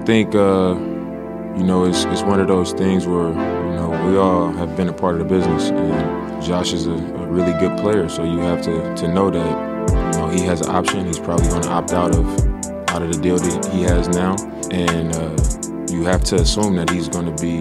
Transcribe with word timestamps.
I 0.00 0.02
think 0.02 0.34
uh, 0.34 0.74
you 1.58 1.62
know 1.62 1.84
it's 1.84 2.04
it's 2.04 2.22
one 2.22 2.40
of 2.40 2.48
those 2.48 2.72
things 2.72 3.06
where 3.06 3.28
you 3.28 3.74
know 3.76 3.90
we 4.08 4.16
all 4.16 4.50
have 4.50 4.74
been 4.74 4.88
a 4.88 4.94
part 4.94 5.12
of 5.12 5.18
the 5.18 5.26
business, 5.26 5.68
and 5.68 6.42
Josh 6.42 6.72
is 6.72 6.86
a, 6.86 6.92
a 6.92 7.26
really 7.26 7.52
good 7.60 7.78
player. 7.78 8.08
So 8.08 8.24
you 8.24 8.38
have 8.38 8.62
to 8.62 8.94
to 8.94 9.08
know 9.08 9.28
that 9.30 9.90
you 9.90 10.18
know 10.18 10.28
he 10.30 10.40
has 10.46 10.62
an 10.62 10.70
option. 10.70 11.04
He's 11.04 11.18
probably 11.18 11.48
going 11.48 11.60
to 11.64 11.68
opt 11.68 11.92
out 11.92 12.14
of 12.16 12.26
out 12.88 13.02
of 13.02 13.12
the 13.12 13.20
deal 13.20 13.36
that 13.36 13.66
he 13.74 13.82
has 13.82 14.08
now, 14.08 14.36
and 14.70 15.14
uh, 15.14 15.94
you 15.94 16.04
have 16.04 16.24
to 16.24 16.36
assume 16.36 16.76
that 16.76 16.88
he's 16.88 17.10
going 17.10 17.26
to 17.26 17.42
be 17.42 17.60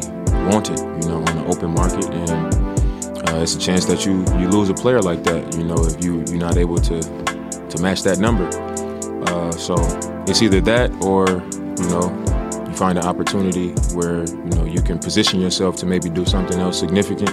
wanted, 0.50 0.80
you 0.80 1.10
know, 1.10 1.18
on 1.18 1.36
the 1.36 1.46
open 1.46 1.72
market, 1.72 2.06
and 2.06 3.28
uh, 3.28 3.42
it's 3.42 3.56
a 3.56 3.60
chance 3.60 3.84
that 3.84 4.06
you 4.06 4.20
you 4.40 4.48
lose 4.48 4.70
a 4.70 4.74
player 4.74 5.02
like 5.02 5.26
that, 5.26 5.58
you 5.58 5.66
know, 5.66 5.84
if 5.86 6.02
you 6.02 6.24
you're 6.30 6.38
not 6.38 6.56
able 6.56 6.78
to 6.78 7.02
to 7.02 7.82
match 7.82 8.04
that 8.04 8.18
number. 8.18 8.48
Uh, 9.28 9.52
so 9.52 9.76
it's 10.26 10.42
either 10.42 10.62
that 10.62 10.90
or 11.02 11.28
you 11.84 11.90
know 11.90 12.29
find 12.80 12.98
an 12.98 13.04
opportunity 13.04 13.72
where 13.94 14.24
you 14.24 14.52
know 14.56 14.64
you 14.64 14.82
can 14.82 14.98
position 14.98 15.42
yourself 15.42 15.76
to 15.76 15.86
maybe 15.86 16.10
do 16.10 16.26
something 16.26 16.60
else 16.62 16.80
significant 16.80 17.30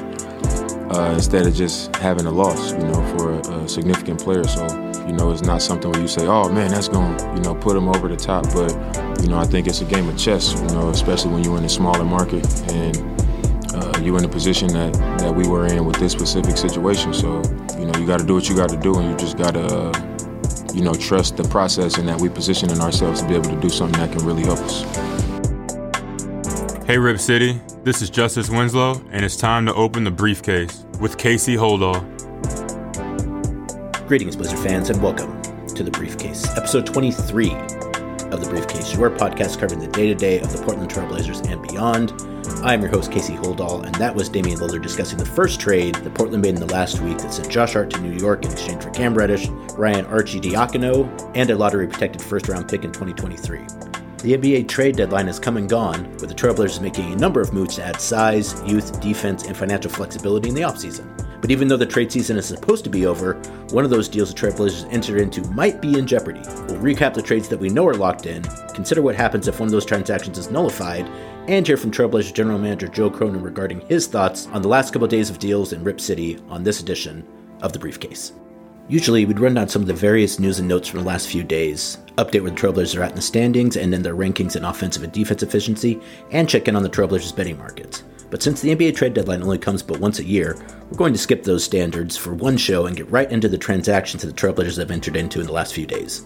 uh, 0.93 1.13
instead 1.15 1.47
of 1.47 1.55
just 1.55 1.95
having 1.97 2.27
a 2.27 2.31
loss, 2.31 2.73
you 2.73 2.79
know, 2.79 3.17
for 3.17 3.33
a, 3.33 3.59
a 3.63 3.69
significant 3.69 4.21
player. 4.21 4.43
So 4.43 4.67
you 5.07 5.13
know, 5.13 5.31
it's 5.31 5.43
not 5.43 5.63
something 5.63 5.89
where 5.93 6.01
you 6.01 6.09
say, 6.09 6.27
"Oh 6.27 6.49
man, 6.49 6.73
that's 6.73 6.89
going," 6.89 7.17
to 7.17 7.25
you 7.37 7.43
know, 7.43 7.55
put 7.55 7.75
them 7.75 7.89
over 7.89 8.09
the 8.09 8.17
top. 8.17 8.43
But 8.53 8.73
you 9.23 9.29
know, 9.29 9.39
I 9.39 9.45
think 9.45 9.69
it's 9.69 9.81
a 9.81 9.85
game 9.85 10.09
of 10.09 10.19
chess. 10.19 10.53
You 10.53 10.67
know, 10.75 10.89
especially 10.89 11.33
when 11.33 11.45
you're 11.45 11.59
in 11.59 11.65
a 11.65 11.69
smaller 11.69 12.05
market 12.05 12.45
and 12.73 12.97
uh, 13.73 14.01
you're 14.03 14.19
in 14.19 14.25
a 14.25 14.29
position 14.29 14.67
that 14.73 14.95
that 15.21 15.33
we 15.33 15.47
were 15.47 15.67
in 15.67 15.85
with 15.85 15.97
this 15.97 16.11
specific 16.11 16.57
situation. 16.57 17.15
So 17.15 17.41
you 17.79 17.87
know, 17.87 17.97
you 18.01 18.05
got 18.05 18.19
to 18.19 18.27
do 18.27 18.35
what 18.35 18.49
you 18.49 18.57
got 18.57 18.71
to 18.71 18.77
do, 18.77 18.99
and 18.99 19.09
you 19.11 19.17
just 19.17 19.39
got 19.39 19.55
to. 19.55 19.65
Uh, 19.65 20.13
you 20.75 20.83
know, 20.83 20.93
trust 20.93 21.39
the 21.39 21.45
process 21.45 21.97
and 21.97 22.07
that 22.07 22.21
we 22.21 22.29
positioning 22.29 22.79
ourselves 22.83 23.23
to 23.23 23.29
be 23.29 23.35
able 23.35 23.49
to 23.49 23.61
do 23.63 23.71
something 23.71 23.99
that 23.99 24.13
can 24.15 24.27
really 24.27 24.43
help 24.43 24.59
us. 24.59 25.16
Hey, 26.87 26.99
Rip 26.99 27.19
City, 27.19 27.61
this 27.83 28.01
is 28.01 28.11
Justice 28.11 28.49
Winslow, 28.49 29.03
and 29.11 29.25
it's 29.25 29.37
time 29.37 29.67
to 29.67 29.75
open 29.75 30.05
the 30.05 30.11
briefcase 30.13 30.87
with 31.01 31.19
Casey 31.19 31.57
Holdahl. 31.57 31.99
Greetings, 34.07 34.37
Blazer 34.37 34.57
fans, 34.57 34.89
and 34.89 35.03
welcome 35.03 35.43
to 35.67 35.83
The 35.83 35.91
Briefcase, 35.91 36.47
episode 36.57 36.87
23 36.87 37.51
of 37.51 38.41
The 38.41 38.47
Briefcase, 38.49 38.95
your 38.95 39.11
podcast 39.11 39.59
covering 39.59 39.81
the 39.81 39.89
day 39.89 40.07
to 40.07 40.15
day 40.15 40.39
of 40.39 40.53
the 40.53 40.63
Portland 40.63 40.89
Trailblazers 40.89 41.51
and 41.51 41.61
beyond. 41.67 42.13
I'm 42.65 42.81
your 42.81 42.91
host, 42.93 43.11
Casey 43.11 43.35
Holdahl, 43.35 43.85
and 43.85 43.93
that 43.97 44.15
was 44.15 44.29
Damian 44.29 44.61
Lillard 44.61 44.83
discussing 44.85 45.19
the 45.19 45.27
first 45.27 45.59
trade 45.59 45.97
that 45.97 46.15
Portland 46.15 46.45
made 46.45 46.55
in 46.55 46.61
the 46.61 46.73
last 46.73 47.01
week 47.01 47.19
that 47.19 47.35
sent 47.35 47.51
Josh 47.51 47.73
Hart 47.73 47.91
to 47.91 48.01
New 48.01 48.17
York 48.17 48.45
in 48.45 48.53
exchange 48.53 48.85
for 48.85 48.91
Cam 48.91 49.13
Reddish, 49.13 49.49
Ryan 49.77 50.05
Arcidiacono, 50.05 51.33
and 51.35 51.51
a 51.51 51.57
lottery 51.57 51.89
protected 51.89 52.23
first 52.23 52.49
round 52.49 52.69
pick 52.69 52.85
in 52.85 52.93
2023. 52.93 53.86
The 54.27 54.37
NBA 54.37 54.67
trade 54.67 54.97
deadline 54.97 55.29
has 55.29 55.39
come 55.39 55.57
and 55.57 55.69
gone, 55.69 56.11
with 56.15 56.29
the 56.29 56.35
Trailblazers 56.35 56.81
making 56.81 57.13
a 57.13 57.17
number 57.17 57.41
of 57.41 57.53
moves 57.53 57.77
to 57.77 57.85
add 57.85 58.01
size, 58.01 58.61
youth, 58.67 59.01
defense, 59.01 59.45
and 59.45 59.57
financial 59.57 59.89
flexibility 59.89 60.49
in 60.49 60.57
the 60.57 60.63
offseason. 60.63 61.07
But 61.41 61.53
even 61.53 61.69
though 61.69 61.77
the 61.77 61.87
trade 61.87 62.11
season 62.11 62.37
is 62.37 62.45
supposed 62.45 62.83
to 62.83 62.91
be 62.91 63.07
over, 63.07 63.35
one 63.71 63.85
of 63.85 63.91
those 63.91 64.09
deals 64.09 64.35
the 64.35 64.41
Trailblazers 64.41 64.93
entered 64.93 65.21
into 65.21 65.49
might 65.53 65.81
be 65.81 65.97
in 65.97 66.09
jeopardy. 66.09 66.41
We'll 66.67 66.81
recap 66.81 67.15
the 67.15 67.23
trades 67.23 67.49
that 67.51 67.61
we 67.61 67.69
know 67.69 67.87
are 67.87 67.95
locked 67.95 68.27
in, 68.27 68.43
consider 68.75 69.01
what 69.01 69.15
happens 69.15 69.47
if 69.47 69.61
one 69.61 69.69
of 69.69 69.73
those 69.73 69.87
transactions 69.87 70.39
is 70.39 70.51
nullified, 70.51 71.09
and 71.47 71.65
hear 71.65 71.77
from 71.77 71.93
Trailblazers 71.93 72.35
General 72.35 72.59
Manager 72.59 72.89
Joe 72.89 73.09
Cronin 73.09 73.45
regarding 73.45 73.83
his 73.83 74.09
thoughts 74.09 74.49
on 74.49 74.61
the 74.61 74.67
last 74.67 74.93
couple 74.93 75.05
of 75.05 75.11
days 75.13 75.31
of 75.31 75.39
deals 75.39 75.73
in 75.73 75.85
Rip 75.85 76.01
City 76.01 76.37
on 76.49 76.65
this 76.65 76.81
edition 76.81 77.25
of 77.63 77.73
The 77.73 77.79
Briefcase. 77.79 78.33
Usually, 78.89 79.25
we'd 79.25 79.41
run 79.41 79.55
down 79.55 79.69
some 79.69 79.83
of 79.83 79.89
the 79.89 79.95
various 79.95 80.39
news 80.39 80.61
and 80.61 80.69
notes 80.69 80.87
from 80.87 81.01
the 81.01 81.07
last 81.07 81.27
few 81.27 81.43
days, 81.43 81.99
update 82.19 82.43
where 82.43 82.53
the 82.53 82.57
Trailblazers 82.57 82.97
are 82.97 83.03
at 83.03 83.11
in 83.11 83.17
the 83.17 83.23
standings 83.23 83.77
and 83.77 83.93
in 83.93 84.01
their 84.01 84.15
rankings 84.15 84.55
in 84.55 84.65
offensive 84.65 85.03
and 85.03 85.13
defense 85.13 85.43
efficiency, 85.43 86.01
and 86.31 86.49
check 86.49 86.69
in 86.69 86.77
on 86.77 86.85
the 86.85 86.89
Trailblazers 86.89 87.35
betting 87.35 87.59
markets. 87.59 88.05
But 88.31 88.45
since 88.45 88.61
the 88.61 88.75
NBA 88.75 88.95
trade 88.95 89.15
deadline 89.15 89.43
only 89.43 89.59
comes 89.59 89.83
but 89.83 89.99
once 89.99 90.21
a 90.21 90.25
year, 90.25 90.57
we're 90.89 90.99
going 90.99 91.13
to 91.13 91.19
skip 91.19 91.43
those 91.43 91.65
standards 91.65 92.17
for 92.17 92.33
one 92.33 92.57
show 92.57 92.87
and 92.87 92.97
get 92.97 93.11
right 93.11 93.31
into 93.31 93.49
the 93.49 93.59
transactions 93.59 94.23
that 94.23 94.29
the 94.29 94.41
Trailblazers 94.41 94.79
have 94.79 94.93
entered 94.93 95.17
into 95.17 95.41
in 95.41 95.47
the 95.47 95.53
last 95.53 95.75
few 95.75 95.87
days. 95.87 96.25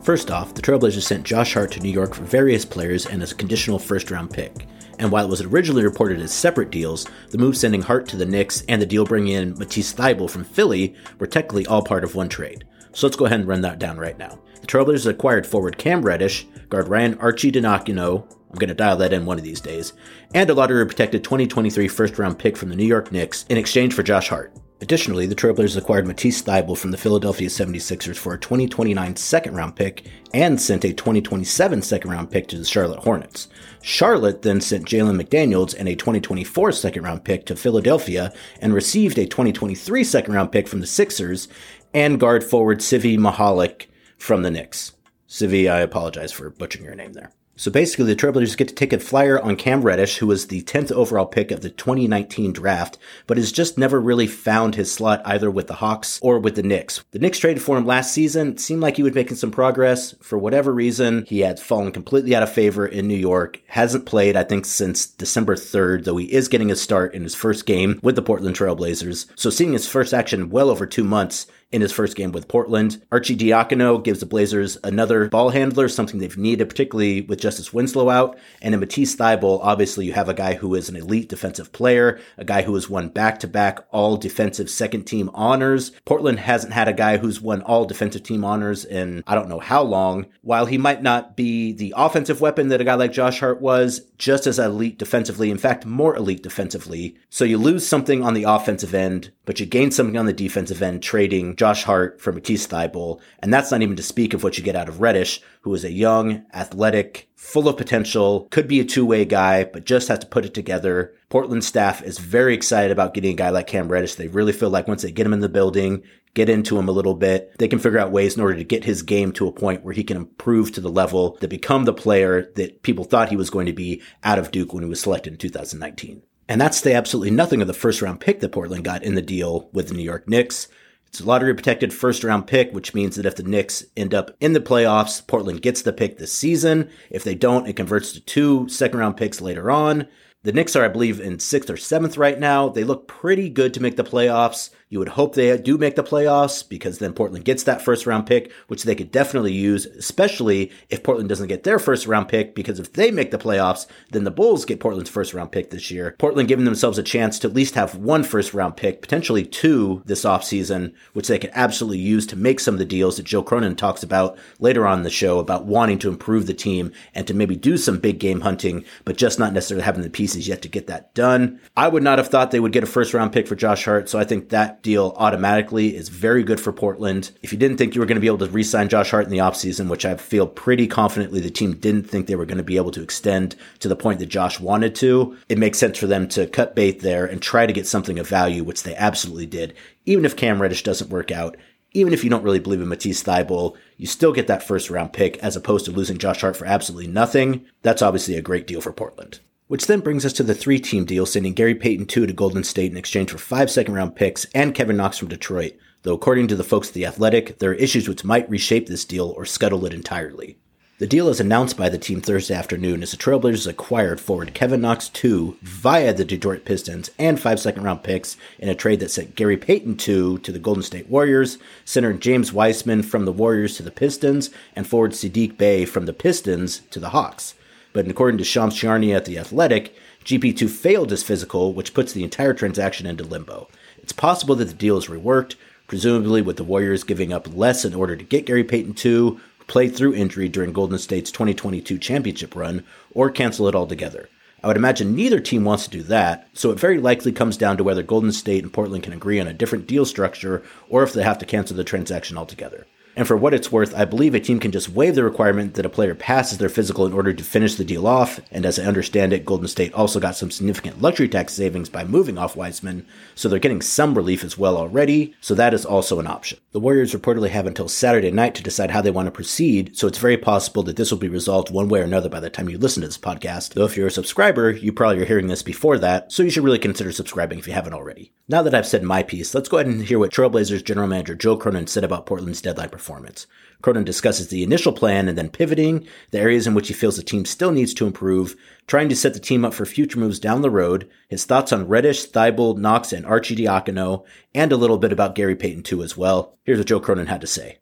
First 0.00 0.30
off, 0.30 0.54
the 0.54 0.62
Trailblazers 0.62 1.02
sent 1.02 1.24
Josh 1.24 1.54
Hart 1.54 1.72
to 1.72 1.80
New 1.80 1.90
York 1.90 2.14
for 2.14 2.22
various 2.22 2.64
players 2.64 3.06
and 3.06 3.22
as 3.24 3.32
a 3.32 3.36
conditional 3.36 3.78
first 3.78 4.12
round 4.12 4.30
pick. 4.30 4.68
And 4.98 5.12
while 5.12 5.24
it 5.24 5.30
was 5.30 5.42
originally 5.42 5.84
reported 5.84 6.20
as 6.20 6.32
separate 6.32 6.70
deals, 6.70 7.06
the 7.30 7.38
move 7.38 7.56
sending 7.56 7.82
Hart 7.82 8.08
to 8.08 8.16
the 8.16 8.26
Knicks 8.26 8.62
and 8.68 8.82
the 8.82 8.86
deal 8.86 9.04
bringing 9.04 9.34
in 9.34 9.58
Matisse 9.58 9.94
Thybulle 9.94 10.30
from 10.30 10.44
Philly 10.44 10.94
were 11.18 11.26
technically 11.26 11.66
all 11.66 11.82
part 11.82 12.04
of 12.04 12.14
one 12.14 12.28
trade. 12.28 12.64
So 12.92 13.06
let's 13.06 13.16
go 13.16 13.26
ahead 13.26 13.40
and 13.40 13.48
run 13.48 13.60
that 13.60 13.78
down 13.78 13.98
right 13.98 14.18
now. 14.18 14.38
The 14.60 14.66
Trailblazers 14.66 15.08
acquired 15.08 15.46
forward 15.46 15.78
Cam 15.78 16.02
Reddish, 16.02 16.46
guard 16.68 16.88
Ryan 16.88 17.14
Archie 17.18 17.52
Arcidiacono, 17.52 18.28
I'm 18.50 18.58
going 18.58 18.68
to 18.68 18.74
dial 18.74 18.96
that 18.96 19.12
in 19.12 19.26
one 19.26 19.38
of 19.38 19.44
these 19.44 19.60
days, 19.60 19.92
and 20.34 20.48
a 20.48 20.54
lottery 20.54 20.86
protected 20.86 21.22
2023 21.22 21.86
first 21.86 22.18
round 22.18 22.38
pick 22.38 22.56
from 22.56 22.70
the 22.70 22.76
New 22.76 22.86
York 22.86 23.12
Knicks 23.12 23.44
in 23.48 23.58
exchange 23.58 23.94
for 23.94 24.02
Josh 24.02 24.28
Hart. 24.28 24.52
Additionally, 24.80 25.26
the 25.26 25.34
Trailblazers 25.34 25.76
acquired 25.76 26.06
Matisse 26.06 26.40
Thybulle 26.40 26.78
from 26.78 26.92
the 26.92 26.96
Philadelphia 26.96 27.48
76ers 27.48 28.16
for 28.16 28.32
a 28.32 28.38
2029 28.38 29.16
second 29.16 29.56
round 29.56 29.74
pick 29.74 30.06
and 30.32 30.60
sent 30.60 30.84
a 30.84 30.92
2027 30.92 31.82
second 31.82 32.10
round 32.10 32.30
pick 32.30 32.46
to 32.46 32.56
the 32.56 32.64
Charlotte 32.64 33.00
Hornets. 33.00 33.48
Charlotte 33.82 34.42
then 34.42 34.60
sent 34.60 34.86
Jalen 34.86 35.20
McDaniels 35.20 35.74
and 35.76 35.88
a 35.88 35.96
2024 35.96 36.70
second 36.70 37.02
round 37.02 37.24
pick 37.24 37.44
to 37.46 37.56
Philadelphia 37.56 38.32
and 38.60 38.72
received 38.72 39.18
a 39.18 39.26
2023 39.26 40.04
second 40.04 40.34
round 40.34 40.52
pick 40.52 40.68
from 40.68 40.80
the 40.80 40.86
Sixers 40.86 41.48
and 41.92 42.20
guard 42.20 42.44
forward 42.44 42.78
Svi 42.78 43.18
Mykhailiuk 43.18 43.86
from 44.16 44.42
the 44.42 44.50
Knicks. 44.50 44.92
Svi, 45.28 45.70
I 45.70 45.80
apologize 45.80 46.30
for 46.30 46.50
butchering 46.50 46.84
your 46.84 46.94
name 46.94 47.14
there. 47.14 47.32
So 47.58 47.72
basically, 47.72 48.06
the 48.06 48.14
Trailblazers 48.14 48.56
get 48.56 48.68
to 48.68 48.74
take 48.74 48.92
a 48.92 49.00
flyer 49.00 49.40
on 49.40 49.56
Cam 49.56 49.82
Reddish, 49.82 50.18
who 50.18 50.28
was 50.28 50.46
the 50.46 50.62
10th 50.62 50.92
overall 50.92 51.26
pick 51.26 51.50
of 51.50 51.60
the 51.60 51.70
2019 51.70 52.52
draft, 52.52 52.98
but 53.26 53.36
has 53.36 53.50
just 53.50 53.76
never 53.76 54.00
really 54.00 54.28
found 54.28 54.76
his 54.76 54.92
slot 54.92 55.20
either 55.24 55.50
with 55.50 55.66
the 55.66 55.74
Hawks 55.74 56.20
or 56.22 56.38
with 56.38 56.54
the 56.54 56.62
Knicks. 56.62 57.02
The 57.10 57.18
Knicks 57.18 57.40
traded 57.40 57.60
for 57.60 57.76
him 57.76 57.84
last 57.84 58.14
season. 58.14 58.52
It 58.52 58.60
seemed 58.60 58.80
like 58.80 58.96
he 58.96 59.02
was 59.02 59.16
making 59.16 59.38
some 59.38 59.50
progress. 59.50 60.14
For 60.22 60.38
whatever 60.38 60.72
reason, 60.72 61.24
he 61.26 61.40
had 61.40 61.58
fallen 61.58 61.90
completely 61.90 62.32
out 62.36 62.44
of 62.44 62.52
favor 62.52 62.86
in 62.86 63.08
New 63.08 63.16
York. 63.16 63.60
Hasn't 63.66 64.06
played, 64.06 64.36
I 64.36 64.44
think, 64.44 64.64
since 64.64 65.04
December 65.06 65.56
3rd, 65.56 66.04
though 66.04 66.16
he 66.16 66.32
is 66.32 66.46
getting 66.46 66.70
a 66.70 66.76
start 66.76 67.12
in 67.12 67.24
his 67.24 67.34
first 67.34 67.66
game 67.66 67.98
with 68.04 68.14
the 68.14 68.22
Portland 68.22 68.54
Trailblazers. 68.54 69.26
So 69.34 69.50
seeing 69.50 69.72
his 69.72 69.88
first 69.88 70.14
action 70.14 70.50
well 70.50 70.70
over 70.70 70.86
two 70.86 71.02
months 71.02 71.48
in 71.70 71.82
his 71.82 71.92
first 71.92 72.16
game 72.16 72.32
with 72.32 72.48
Portland. 72.48 73.02
Arcidiacono 73.12 74.02
gives 74.02 74.20
the 74.20 74.26
Blazers 74.26 74.78
another 74.82 75.28
ball 75.28 75.50
handler, 75.50 75.88
something 75.88 76.18
they've 76.18 76.38
needed, 76.38 76.68
particularly 76.68 77.22
with 77.22 77.40
Justice 77.40 77.72
Winslow 77.72 78.08
out. 78.08 78.38
And 78.62 78.72
in 78.72 78.80
Matisse 78.80 79.16
Thybulle, 79.16 79.60
obviously 79.62 80.06
you 80.06 80.14
have 80.14 80.28
a 80.28 80.34
guy 80.34 80.54
who 80.54 80.74
is 80.74 80.88
an 80.88 80.96
elite 80.96 81.28
defensive 81.28 81.72
player, 81.72 82.18
a 82.38 82.44
guy 82.44 82.62
who 82.62 82.74
has 82.74 82.88
won 82.88 83.08
back-to-back 83.08 83.80
all 83.90 84.16
defensive 84.16 84.70
second 84.70 85.04
team 85.04 85.30
honors. 85.34 85.90
Portland 86.06 86.40
hasn't 86.40 86.72
had 86.72 86.88
a 86.88 86.92
guy 86.92 87.18
who's 87.18 87.40
won 87.40 87.60
all 87.62 87.84
defensive 87.84 88.22
team 88.22 88.44
honors 88.44 88.84
in 88.84 89.22
I 89.26 89.34
don't 89.34 89.48
know 89.48 89.60
how 89.60 89.82
long. 89.82 90.26
While 90.40 90.66
he 90.66 90.78
might 90.78 91.02
not 91.02 91.36
be 91.36 91.72
the 91.72 91.92
offensive 91.96 92.40
weapon 92.40 92.68
that 92.68 92.80
a 92.80 92.84
guy 92.84 92.94
like 92.94 93.12
Josh 93.12 93.40
Hart 93.40 93.60
was, 93.60 94.00
just 94.16 94.46
as 94.46 94.58
elite 94.58 94.98
defensively, 94.98 95.50
in 95.50 95.58
fact, 95.58 95.84
more 95.84 96.16
elite 96.16 96.42
defensively. 96.42 97.16
So 97.28 97.44
you 97.44 97.58
lose 97.58 97.86
something 97.86 98.22
on 98.22 98.34
the 98.34 98.44
offensive 98.44 98.94
end, 98.94 99.32
but 99.44 99.60
you 99.60 99.66
gain 99.66 99.90
something 99.90 100.16
on 100.16 100.26
the 100.26 100.32
defensive 100.32 100.82
end 100.82 101.02
trading 101.02 101.56
Josh 101.58 101.84
Hart 101.84 102.20
for 102.20 102.32
Matisse 102.32 102.66
Thybulle. 102.66 103.20
And 103.40 103.52
that's 103.52 103.70
not 103.70 103.82
even 103.82 103.96
to 103.96 104.02
speak 104.02 104.32
of 104.32 104.42
what 104.42 104.56
you 104.56 104.64
get 104.64 104.76
out 104.76 104.88
of 104.88 105.00
Reddish, 105.00 105.42
who 105.62 105.74
is 105.74 105.84
a 105.84 105.92
young, 105.92 106.46
athletic, 106.54 107.28
full 107.36 107.68
of 107.68 107.76
potential, 107.76 108.48
could 108.50 108.68
be 108.68 108.80
a 108.80 108.84
two-way 108.84 109.24
guy, 109.24 109.64
but 109.64 109.84
just 109.84 110.08
has 110.08 110.20
to 110.20 110.26
put 110.26 110.44
it 110.44 110.54
together. 110.54 111.14
Portland 111.28 111.64
staff 111.64 112.02
is 112.02 112.18
very 112.18 112.54
excited 112.54 112.90
about 112.90 113.12
getting 113.12 113.32
a 113.32 113.36
guy 113.36 113.50
like 113.50 113.66
Cam 113.66 113.88
Reddish. 113.88 114.14
They 114.14 114.28
really 114.28 114.52
feel 114.52 114.70
like 114.70 114.88
once 114.88 115.02
they 115.02 115.12
get 115.12 115.26
him 115.26 115.32
in 115.34 115.40
the 115.40 115.48
building, 115.48 116.02
get 116.34 116.48
into 116.48 116.78
him 116.78 116.88
a 116.88 116.92
little 116.92 117.14
bit, 117.14 117.52
they 117.58 117.68
can 117.68 117.78
figure 117.78 117.98
out 117.98 118.12
ways 118.12 118.36
in 118.36 118.42
order 118.42 118.56
to 118.56 118.64
get 118.64 118.84
his 118.84 119.02
game 119.02 119.32
to 119.32 119.48
a 119.48 119.52
point 119.52 119.82
where 119.82 119.94
he 119.94 120.04
can 120.04 120.16
improve 120.16 120.72
to 120.72 120.80
the 120.80 120.90
level 120.90 121.32
to 121.38 121.48
become 121.48 121.84
the 121.84 121.92
player 121.92 122.50
that 122.54 122.82
people 122.82 123.04
thought 123.04 123.28
he 123.28 123.36
was 123.36 123.50
going 123.50 123.66
to 123.66 123.72
be 123.72 124.00
out 124.22 124.38
of 124.38 124.50
Duke 124.50 124.72
when 124.72 124.84
he 124.84 124.88
was 124.88 125.00
selected 125.00 125.32
in 125.32 125.38
2019. 125.38 126.22
And 126.48 126.60
that's 126.60 126.80
the 126.80 126.94
absolutely 126.94 127.30
nothing 127.30 127.60
of 127.60 127.66
the 127.66 127.74
first 127.74 128.00
round 128.00 128.20
pick 128.20 128.40
that 128.40 128.52
Portland 128.52 128.84
got 128.84 129.02
in 129.02 129.14
the 129.14 129.22
deal 129.22 129.68
with 129.72 129.88
the 129.88 129.94
New 129.94 130.02
York 130.02 130.28
Knicks. 130.28 130.68
It's 131.08 131.20
a 131.20 131.24
lottery 131.24 131.54
protected 131.54 131.92
first 131.92 132.22
round 132.22 132.46
pick, 132.46 132.72
which 132.72 132.94
means 132.94 133.16
that 133.16 133.26
if 133.26 133.34
the 133.34 133.42
Knicks 133.42 133.84
end 133.96 134.14
up 134.14 134.36
in 134.40 134.52
the 134.52 134.60
playoffs, 134.60 135.26
Portland 135.26 135.62
gets 135.62 135.82
the 135.82 135.92
pick 135.92 136.18
this 136.18 136.32
season. 136.32 136.90
If 137.10 137.24
they 137.24 137.34
don't, 137.34 137.66
it 137.66 137.76
converts 137.76 138.12
to 138.12 138.20
two 138.20 138.68
second 138.68 139.00
round 139.00 139.16
picks 139.16 139.40
later 139.40 139.70
on. 139.70 140.06
The 140.44 140.52
Knicks 140.52 140.76
are, 140.76 140.84
I 140.84 140.88
believe, 140.88 141.18
in 141.20 141.40
sixth 141.40 141.70
or 141.70 141.76
seventh 141.76 142.16
right 142.16 142.38
now. 142.38 142.68
They 142.68 142.84
look 142.84 143.08
pretty 143.08 143.48
good 143.48 143.74
to 143.74 143.82
make 143.82 143.96
the 143.96 144.04
playoffs. 144.04 144.70
You 144.90 144.98
would 145.00 145.10
hope 145.10 145.34
they 145.34 145.56
do 145.58 145.76
make 145.76 145.96
the 145.96 146.02
playoffs 146.02 146.66
because 146.66 146.98
then 146.98 147.12
Portland 147.12 147.44
gets 147.44 147.64
that 147.64 147.82
first 147.82 148.06
round 148.06 148.26
pick, 148.26 148.50
which 148.68 148.84
they 148.84 148.94
could 148.94 149.10
definitely 149.10 149.52
use, 149.52 149.84
especially 149.84 150.70
if 150.88 151.02
Portland 151.02 151.28
doesn't 151.28 151.48
get 151.48 151.64
their 151.64 151.78
first 151.78 152.06
round 152.06 152.28
pick. 152.28 152.54
Because 152.54 152.80
if 152.80 152.94
they 152.94 153.10
make 153.10 153.30
the 153.30 153.38
playoffs, 153.38 153.86
then 154.12 154.24
the 154.24 154.30
Bulls 154.30 154.64
get 154.64 154.80
Portland's 154.80 155.10
first 155.10 155.34
round 155.34 155.52
pick 155.52 155.70
this 155.70 155.90
year. 155.90 156.14
Portland 156.18 156.48
giving 156.48 156.64
themselves 156.64 156.96
a 156.96 157.02
chance 157.02 157.38
to 157.38 157.48
at 157.48 157.54
least 157.54 157.74
have 157.74 157.96
one 157.96 158.24
first 158.24 158.54
round 158.54 158.76
pick, 158.76 159.02
potentially 159.02 159.44
two 159.44 160.02
this 160.06 160.24
offseason, 160.24 160.94
which 161.12 161.28
they 161.28 161.38
could 161.38 161.50
absolutely 161.52 161.98
use 161.98 162.26
to 162.26 162.36
make 162.36 162.58
some 162.58 162.74
of 162.74 162.78
the 162.78 162.84
deals 162.84 163.16
that 163.16 163.26
Joe 163.26 163.42
Cronin 163.42 163.76
talks 163.76 164.02
about 164.02 164.38
later 164.58 164.86
on 164.86 165.02
the 165.02 165.10
show 165.10 165.38
about 165.38 165.66
wanting 165.66 165.98
to 165.98 166.08
improve 166.08 166.46
the 166.46 166.54
team 166.54 166.92
and 167.14 167.26
to 167.26 167.34
maybe 167.34 167.56
do 167.56 167.76
some 167.76 167.98
big 167.98 168.18
game 168.18 168.40
hunting, 168.40 168.84
but 169.04 169.18
just 169.18 169.38
not 169.38 169.52
necessarily 169.52 169.84
having 169.84 170.02
the 170.02 170.10
pieces 170.10 170.48
yet 170.48 170.62
to 170.62 170.68
get 170.68 170.86
that 170.86 171.12
done. 171.14 171.60
I 171.76 171.88
would 171.88 172.02
not 172.02 172.18
have 172.18 172.28
thought 172.28 172.50
they 172.50 172.60
would 172.60 172.72
get 172.72 172.82
a 172.82 172.86
first 172.86 173.12
round 173.12 173.32
pick 173.32 173.46
for 173.46 173.54
Josh 173.54 173.84
Hart, 173.84 174.08
so 174.08 174.18
I 174.18 174.24
think 174.24 174.48
that 174.48 174.77
deal 174.82 175.14
automatically 175.16 175.96
is 175.96 176.08
very 176.08 176.42
good 176.42 176.60
for 176.60 176.72
Portland. 176.72 177.30
If 177.42 177.52
you 177.52 177.58
didn't 177.58 177.76
think 177.76 177.94
you 177.94 178.00
were 178.00 178.06
going 178.06 178.16
to 178.16 178.20
be 178.20 178.26
able 178.26 178.38
to 178.38 178.50
re 178.50 178.62
sign 178.62 178.88
Josh 178.88 179.10
Hart 179.10 179.24
in 179.24 179.30
the 179.30 179.38
offseason, 179.38 179.88
which 179.88 180.04
I 180.04 180.16
feel 180.16 180.46
pretty 180.46 180.86
confidently 180.86 181.40
the 181.40 181.50
team 181.50 181.74
didn't 181.74 182.04
think 182.04 182.26
they 182.26 182.36
were 182.36 182.46
going 182.46 182.58
to 182.58 182.64
be 182.64 182.76
able 182.76 182.90
to 182.92 183.02
extend 183.02 183.56
to 183.80 183.88
the 183.88 183.96
point 183.96 184.18
that 184.20 184.26
Josh 184.26 184.60
wanted 184.60 184.94
to, 184.96 185.36
it 185.48 185.58
makes 185.58 185.78
sense 185.78 185.98
for 185.98 186.06
them 186.06 186.28
to 186.28 186.46
cut 186.46 186.74
bait 186.74 187.00
there 187.00 187.26
and 187.26 187.40
try 187.40 187.66
to 187.66 187.72
get 187.72 187.86
something 187.86 188.18
of 188.18 188.28
value, 188.28 188.64
which 188.64 188.82
they 188.82 188.94
absolutely 188.96 189.46
did. 189.46 189.74
Even 190.06 190.24
if 190.24 190.36
Cam 190.36 190.60
Reddish 190.60 190.82
doesn't 190.82 191.10
work 191.10 191.30
out, 191.30 191.56
even 191.92 192.12
if 192.12 192.22
you 192.22 192.30
don't 192.30 192.42
really 192.42 192.58
believe 192.58 192.80
in 192.80 192.88
Matisse 192.88 193.22
Thybulle, 193.22 193.76
you 193.96 194.06
still 194.06 194.32
get 194.32 194.46
that 194.46 194.62
first 194.62 194.90
round 194.90 195.12
pick 195.12 195.38
as 195.38 195.56
opposed 195.56 195.84
to 195.86 195.90
losing 195.90 196.18
Josh 196.18 196.42
Hart 196.42 196.56
for 196.56 196.66
absolutely 196.66 197.06
nothing. 197.06 197.64
That's 197.82 198.02
obviously 198.02 198.36
a 198.36 198.42
great 198.42 198.66
deal 198.66 198.80
for 198.80 198.92
Portland. 198.92 199.40
Which 199.68 199.86
then 199.86 200.00
brings 200.00 200.24
us 200.24 200.32
to 200.32 200.42
the 200.42 200.54
three 200.54 200.80
team 200.80 201.04
deal, 201.04 201.26
sending 201.26 201.52
Gary 201.52 201.74
Payton 201.74 202.06
2 202.06 202.26
to 202.26 202.32
Golden 202.32 202.64
State 202.64 202.90
in 202.90 202.96
exchange 202.96 203.30
for 203.30 203.36
five 203.36 203.70
second 203.70 203.92
round 203.92 204.16
picks 204.16 204.46
and 204.54 204.74
Kevin 204.74 204.96
Knox 204.96 205.18
from 205.18 205.28
Detroit. 205.28 205.74
Though, 206.04 206.14
according 206.14 206.48
to 206.48 206.56
the 206.56 206.64
folks 206.64 206.88
at 206.88 206.94
The 206.94 207.04
Athletic, 207.04 207.58
there 207.58 207.72
are 207.72 207.74
issues 207.74 208.08
which 208.08 208.24
might 208.24 208.48
reshape 208.48 208.86
this 208.86 209.04
deal 209.04 209.34
or 209.36 209.44
scuttle 209.44 209.84
it 209.84 209.92
entirely. 209.92 210.56
The 211.00 211.06
deal 211.06 211.28
is 211.28 211.38
announced 211.38 211.76
by 211.76 211.90
the 211.90 211.98
team 211.98 212.22
Thursday 212.22 212.54
afternoon 212.54 213.02
as 213.02 213.10
the 213.10 213.18
Trailblazers 213.18 213.66
acquired 213.66 214.20
forward 214.22 214.54
Kevin 214.54 214.80
Knox 214.80 215.10
2 215.10 215.58
via 215.60 216.14
the 216.14 216.24
Detroit 216.24 216.64
Pistons 216.64 217.10
and 217.18 217.38
five 217.38 217.60
second 217.60 217.82
round 217.82 218.02
picks 218.02 218.38
in 218.58 218.70
a 218.70 218.74
trade 218.74 219.00
that 219.00 219.10
sent 219.10 219.34
Gary 219.34 219.58
Payton 219.58 219.98
2 219.98 220.38
to 220.38 220.50
the 220.50 220.58
Golden 220.58 220.82
State 220.82 221.10
Warriors, 221.10 221.58
center 221.84 222.14
James 222.14 222.54
Wiseman 222.54 223.02
from 223.02 223.26
the 223.26 223.32
Warriors 223.32 223.76
to 223.76 223.82
the 223.82 223.90
Pistons, 223.90 224.48
and 224.74 224.86
forward 224.86 225.12
Saddiq 225.12 225.58
Bey 225.58 225.84
from 225.84 226.06
the 226.06 226.14
Pistons 226.14 226.80
to 226.90 226.98
the 226.98 227.10
Hawks 227.10 227.54
but 227.98 228.08
according 228.08 228.38
to 228.38 228.44
Shams 228.44 228.76
Charania 228.76 229.16
at 229.16 229.24
The 229.24 229.40
Athletic, 229.40 229.92
GP2 230.24 230.70
failed 230.70 231.10
his 231.10 231.24
physical, 231.24 231.72
which 231.72 231.94
puts 231.94 232.12
the 232.12 232.22
entire 232.22 232.54
transaction 232.54 233.08
into 233.08 233.24
limbo. 233.24 233.66
It's 234.00 234.12
possible 234.12 234.54
that 234.54 234.66
the 234.66 234.74
deal 234.74 234.96
is 234.98 235.08
reworked, 235.08 235.56
presumably 235.88 236.40
with 236.40 236.58
the 236.58 236.62
Warriors 236.62 237.02
giving 237.02 237.32
up 237.32 237.52
less 237.52 237.84
in 237.84 237.94
order 237.94 238.14
to 238.14 238.22
get 238.22 238.46
Gary 238.46 238.62
Payton 238.62 238.94
2, 238.94 239.40
who 239.58 239.64
played 239.66 239.96
through 239.96 240.14
injury 240.14 240.48
during 240.48 240.72
Golden 240.72 240.96
State's 240.96 241.32
2022 241.32 241.98
championship 241.98 242.54
run, 242.54 242.84
or 243.10 243.30
cancel 243.30 243.66
it 243.66 243.74
altogether. 243.74 244.28
I 244.62 244.68
would 244.68 244.76
imagine 244.76 245.16
neither 245.16 245.40
team 245.40 245.64
wants 245.64 245.82
to 245.86 245.90
do 245.90 246.04
that, 246.04 246.46
so 246.52 246.70
it 246.70 246.78
very 246.78 247.00
likely 247.00 247.32
comes 247.32 247.56
down 247.56 247.78
to 247.78 247.84
whether 247.84 248.04
Golden 248.04 248.30
State 248.30 248.62
and 248.62 248.72
Portland 248.72 249.02
can 249.02 249.12
agree 249.12 249.40
on 249.40 249.48
a 249.48 249.52
different 249.52 249.88
deal 249.88 250.04
structure 250.04 250.62
or 250.88 251.02
if 251.02 251.12
they 251.12 251.24
have 251.24 251.38
to 251.38 251.46
cancel 251.46 251.76
the 251.76 251.82
transaction 251.82 252.38
altogether. 252.38 252.86
And 253.18 253.26
for 253.26 253.36
what 253.36 253.52
it's 253.52 253.72
worth, 253.72 253.96
I 253.96 254.04
believe 254.04 254.36
a 254.36 254.38
team 254.38 254.60
can 254.60 254.70
just 254.70 254.90
waive 254.90 255.16
the 255.16 255.24
requirement 255.24 255.74
that 255.74 255.84
a 255.84 255.88
player 255.88 256.14
passes 256.14 256.58
their 256.58 256.68
physical 256.68 257.04
in 257.04 257.12
order 257.12 257.32
to 257.32 257.42
finish 257.42 257.74
the 257.74 257.84
deal 257.84 258.06
off. 258.06 258.38
And 258.52 258.64
as 258.64 258.78
I 258.78 258.84
understand 258.84 259.32
it, 259.32 259.44
Golden 259.44 259.66
State 259.66 259.92
also 259.92 260.20
got 260.20 260.36
some 260.36 260.52
significant 260.52 261.02
luxury 261.02 261.28
tax 261.28 261.52
savings 261.52 261.88
by 261.88 262.04
moving 262.04 262.38
off 262.38 262.54
Wiseman, 262.54 263.04
so 263.34 263.48
they're 263.48 263.58
getting 263.58 263.82
some 263.82 264.14
relief 264.14 264.44
as 264.44 264.56
well 264.56 264.76
already. 264.76 265.34
So 265.40 265.56
that 265.56 265.74
is 265.74 265.84
also 265.84 266.20
an 266.20 266.28
option. 266.28 266.60
The 266.70 266.78
Warriors 266.78 267.12
reportedly 267.12 267.48
have 267.48 267.66
until 267.66 267.88
Saturday 267.88 268.30
night 268.30 268.54
to 268.54 268.62
decide 268.62 268.92
how 268.92 269.02
they 269.02 269.10
want 269.10 269.26
to 269.26 269.32
proceed, 269.32 269.96
so 269.98 270.06
it's 270.06 270.18
very 270.18 270.36
possible 270.36 270.84
that 270.84 270.94
this 270.94 271.10
will 271.10 271.18
be 271.18 271.28
resolved 271.28 271.72
one 271.72 271.88
way 271.88 271.98
or 271.98 272.04
another 272.04 272.28
by 272.28 272.38
the 272.38 272.50
time 272.50 272.68
you 272.68 272.78
listen 272.78 273.00
to 273.00 273.08
this 273.08 273.18
podcast. 273.18 273.74
Though 273.74 273.86
if 273.86 273.96
you're 273.96 274.06
a 274.06 274.12
subscriber, 274.12 274.70
you 274.70 274.92
probably 274.92 275.20
are 275.20 275.26
hearing 275.26 275.48
this 275.48 275.64
before 275.64 275.98
that, 275.98 276.30
so 276.30 276.44
you 276.44 276.50
should 276.50 276.62
really 276.62 276.78
consider 276.78 277.10
subscribing 277.10 277.58
if 277.58 277.66
you 277.66 277.72
haven't 277.72 277.94
already. 277.94 278.30
Now 278.46 278.62
that 278.62 278.76
I've 278.76 278.86
said 278.86 279.02
my 279.02 279.24
piece, 279.24 279.56
let's 279.56 279.68
go 279.68 279.78
ahead 279.78 279.92
and 279.92 280.04
hear 280.04 280.20
what 280.20 280.30
Trailblazers 280.30 280.84
general 280.84 281.08
manager 281.08 281.34
Joe 281.34 281.56
Cronin 281.56 281.88
said 281.88 282.04
about 282.04 282.24
Portland's 282.24 282.62
deadline 282.62 282.90
performance 282.90 283.07
performance. 283.08 283.46
Cronin 283.80 284.04
discusses 284.04 284.48
the 284.48 284.62
initial 284.62 284.92
plan 284.92 285.28
and 285.28 285.38
then 285.38 285.48
pivoting, 285.48 286.06
the 286.30 286.38
areas 286.38 286.66
in 286.66 286.74
which 286.74 286.88
he 286.88 286.94
feels 286.94 287.16
the 287.16 287.22
team 287.22 287.46
still 287.46 287.72
needs 287.72 287.94
to 287.94 288.06
improve, 288.06 288.54
trying 288.86 289.08
to 289.08 289.16
set 289.16 289.32
the 289.32 289.40
team 289.40 289.64
up 289.64 289.72
for 289.72 289.86
future 289.86 290.18
moves 290.18 290.38
down 290.38 290.60
the 290.60 290.70
road, 290.70 291.08
his 291.28 291.46
thoughts 291.46 291.72
on 291.72 291.88
Reddish, 291.88 292.30
Thybulle, 292.30 292.76
Knox, 292.76 293.14
and 293.14 293.24
Arcidiacono, 293.24 294.24
and 294.54 294.72
a 294.72 294.76
little 294.76 294.98
bit 294.98 295.10
about 295.10 295.34
Gary 295.34 295.56
Payton 295.56 295.84
2 295.84 296.02
as 296.02 296.18
well. 296.18 296.58
Here's 296.64 296.76
what 296.76 296.86
Joe 296.86 297.00
Cronin 297.00 297.28
had 297.28 297.40
to 297.40 297.46
say. 297.46 297.78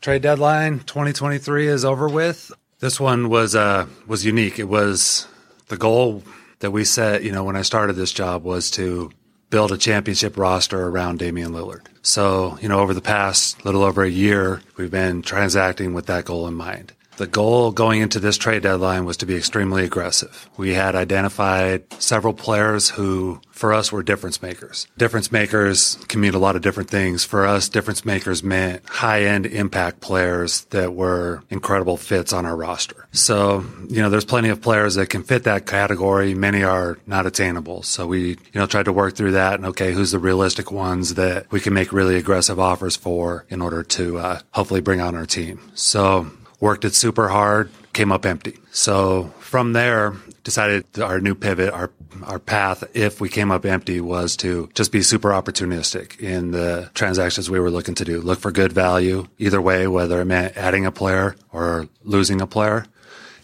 Trade 0.00 0.22
deadline 0.22 0.80
2023 0.80 1.68
is 1.68 1.84
over 1.84 2.08
with. 2.08 2.50
This 2.80 2.98
one 2.98 3.28
was 3.28 3.54
uh, 3.54 3.86
was 4.08 4.24
unique. 4.24 4.58
It 4.58 4.68
was 4.68 5.28
the 5.68 5.76
goal 5.76 6.24
that 6.60 6.72
we 6.72 6.84
set, 6.84 7.22
you 7.22 7.30
know, 7.30 7.44
when 7.44 7.56
I 7.56 7.62
started 7.62 7.94
this 7.94 8.12
job 8.12 8.42
was 8.42 8.70
to 8.72 9.10
build 9.50 9.72
a 9.72 9.78
championship 9.78 10.36
roster 10.36 10.86
around 10.86 11.18
Damian 11.18 11.52
Lillard. 11.52 11.82
So, 12.02 12.58
you 12.60 12.68
know, 12.68 12.80
over 12.80 12.94
the 12.94 13.00
past 13.00 13.64
little 13.64 13.82
over 13.82 14.02
a 14.02 14.10
year, 14.10 14.62
we've 14.76 14.90
been 14.90 15.22
transacting 15.22 15.94
with 15.94 16.06
that 16.06 16.24
goal 16.24 16.46
in 16.46 16.54
mind. 16.54 16.92
The 17.18 17.26
goal 17.26 17.72
going 17.72 18.00
into 18.00 18.20
this 18.20 18.38
trade 18.38 18.62
deadline 18.62 19.04
was 19.04 19.16
to 19.16 19.26
be 19.26 19.34
extremely 19.34 19.82
aggressive. 19.82 20.48
We 20.56 20.74
had 20.74 20.94
identified 20.94 21.92
several 22.00 22.32
players 22.32 22.90
who, 22.90 23.40
for 23.50 23.72
us, 23.72 23.90
were 23.90 24.04
difference 24.04 24.40
makers. 24.40 24.86
Difference 24.96 25.32
makers 25.32 25.96
can 26.06 26.20
mean 26.20 26.34
a 26.34 26.38
lot 26.38 26.54
of 26.54 26.62
different 26.62 26.90
things. 26.90 27.24
For 27.24 27.44
us, 27.44 27.68
difference 27.68 28.04
makers 28.04 28.44
meant 28.44 28.88
high 28.88 29.22
end 29.24 29.46
impact 29.46 29.98
players 29.98 30.66
that 30.66 30.94
were 30.94 31.42
incredible 31.50 31.96
fits 31.96 32.32
on 32.32 32.46
our 32.46 32.54
roster. 32.54 33.08
So, 33.10 33.64
you 33.88 34.00
know, 34.00 34.10
there's 34.10 34.24
plenty 34.24 34.50
of 34.50 34.62
players 34.62 34.94
that 34.94 35.08
can 35.08 35.24
fit 35.24 35.42
that 35.42 35.66
category. 35.66 36.34
Many 36.34 36.62
are 36.62 36.98
not 37.04 37.26
attainable. 37.26 37.82
So 37.82 38.06
we, 38.06 38.28
you 38.28 38.36
know, 38.54 38.66
tried 38.66 38.84
to 38.84 38.92
work 38.92 39.16
through 39.16 39.32
that 39.32 39.54
and 39.54 39.66
okay, 39.66 39.92
who's 39.92 40.12
the 40.12 40.20
realistic 40.20 40.70
ones 40.70 41.14
that 41.14 41.50
we 41.50 41.58
can 41.58 41.74
make 41.74 41.92
really 41.92 42.14
aggressive 42.14 42.60
offers 42.60 42.94
for 42.94 43.44
in 43.48 43.60
order 43.60 43.82
to 43.82 44.18
uh, 44.18 44.40
hopefully 44.52 44.80
bring 44.80 45.00
on 45.00 45.16
our 45.16 45.26
team. 45.26 45.60
So 45.74 46.30
worked 46.60 46.84
it 46.84 46.94
super 46.94 47.28
hard, 47.28 47.70
came 47.92 48.12
up 48.12 48.26
empty. 48.26 48.58
So 48.70 49.24
from 49.40 49.72
there, 49.72 50.14
decided 50.44 50.86
our 51.00 51.20
new 51.20 51.34
pivot, 51.34 51.72
our 51.72 51.90
our 52.22 52.38
path, 52.38 52.84
if 52.94 53.20
we 53.20 53.28
came 53.28 53.50
up 53.50 53.64
empty, 53.64 54.00
was 54.00 54.36
to 54.38 54.68
just 54.74 54.90
be 54.90 55.02
super 55.02 55.28
opportunistic 55.30 56.18
in 56.20 56.50
the 56.50 56.90
transactions 56.94 57.50
we 57.50 57.60
were 57.60 57.70
looking 57.70 57.94
to 57.96 58.04
do. 58.04 58.20
Look 58.20 58.40
for 58.40 58.50
good 58.50 58.72
value 58.72 59.28
either 59.38 59.60
way, 59.60 59.86
whether 59.86 60.20
it 60.20 60.24
meant 60.24 60.56
adding 60.56 60.86
a 60.86 60.90
player 60.90 61.36
or 61.52 61.88
losing 62.02 62.40
a 62.40 62.46
player, 62.46 62.86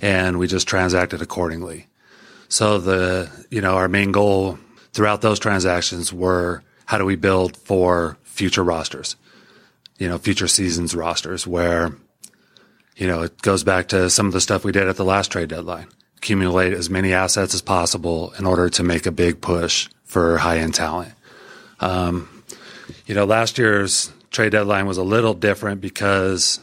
and 0.01 0.39
we 0.39 0.47
just 0.47 0.67
transacted 0.67 1.21
accordingly. 1.21 1.87
So 2.49 2.79
the 2.79 3.31
you 3.51 3.61
know 3.61 3.75
our 3.75 3.89
main 3.89 4.13
goal 4.13 4.59
throughout 4.93 5.21
those 5.21 5.39
transactions 5.39 6.13
were 6.13 6.63
how 6.87 6.99
do 6.99 7.05
we 7.05 7.17
build 7.17 7.57
for 7.57 8.17
future 8.23 8.65
rosters, 8.65 9.17
you 9.99 10.09
know, 10.09 10.19
future 10.19 10.49
seasons 10.49 10.95
rosters 10.95 11.47
where 11.47 11.93
you 12.97 13.07
know, 13.07 13.23
it 13.23 13.43
goes 13.43 13.65
back 13.65 13.89
to 13.89 14.09
some 14.11 14.27
of 14.27 14.33
the 14.33 14.41
stuff 14.41 14.65
we 14.65 14.73
did 14.73 14.89
at 14.89 14.97
the 14.97 15.05
last 15.05 15.33
trade 15.33 15.49
deadline. 15.49 15.89
Accumulate 16.17 16.73
as 16.73 16.89
many 16.89 17.13
assets 17.13 17.55
as 17.55 17.61
possible 17.61 18.33
in 18.39 18.47
order 18.47 18.69
to 18.71 18.83
make 18.83 19.07
a 19.07 19.13
big 19.13 19.41
push 19.41 19.89
for 20.05 20.39
high 20.39 20.59
end 20.59 20.75
talent. 20.75 21.13
Um, 21.81 22.29
you 23.07 23.15
know, 23.15 23.25
last 23.25 23.59
year's 23.59 24.13
trade 24.31 24.53
deadline 24.53 24.87
was 24.87 24.99
a 24.99 25.03
little 25.03 25.35
different 25.35 25.81
because 25.81 26.61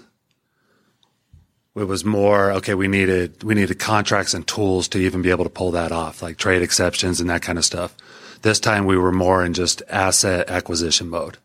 it 1.75 1.83
was 1.83 2.03
more 2.03 2.51
okay. 2.53 2.73
We 2.73 2.87
needed 2.87 3.43
we 3.43 3.55
needed 3.55 3.79
contracts 3.79 4.33
and 4.33 4.45
tools 4.47 4.87
to 4.89 4.99
even 4.99 5.21
be 5.21 5.29
able 5.29 5.45
to 5.45 5.49
pull 5.49 5.71
that 5.71 5.91
off, 5.91 6.21
like 6.21 6.37
trade 6.37 6.61
exceptions 6.61 7.21
and 7.21 7.29
that 7.29 7.41
kind 7.41 7.57
of 7.57 7.65
stuff. 7.65 7.95
This 8.41 8.59
time 8.59 8.85
we 8.85 8.97
were 8.97 9.11
more 9.11 9.45
in 9.45 9.53
just 9.53 9.83
asset 9.89 10.49
acquisition 10.49 11.09
mode. 11.09 11.37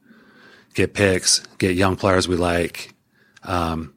Get 0.74 0.94
picks, 0.94 1.40
get 1.58 1.76
young 1.76 1.96
players 1.96 2.28
we 2.28 2.36
like, 2.36 2.94
um, 3.44 3.94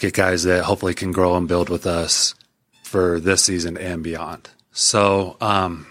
get 0.00 0.14
guys 0.14 0.42
that 0.44 0.64
hopefully 0.64 0.94
can 0.94 1.12
grow 1.12 1.36
and 1.36 1.46
build 1.46 1.68
with 1.68 1.86
us 1.86 2.34
for 2.82 3.20
this 3.20 3.44
season 3.44 3.76
and 3.76 4.02
beyond. 4.02 4.48
So, 4.72 5.36
um, 5.40 5.86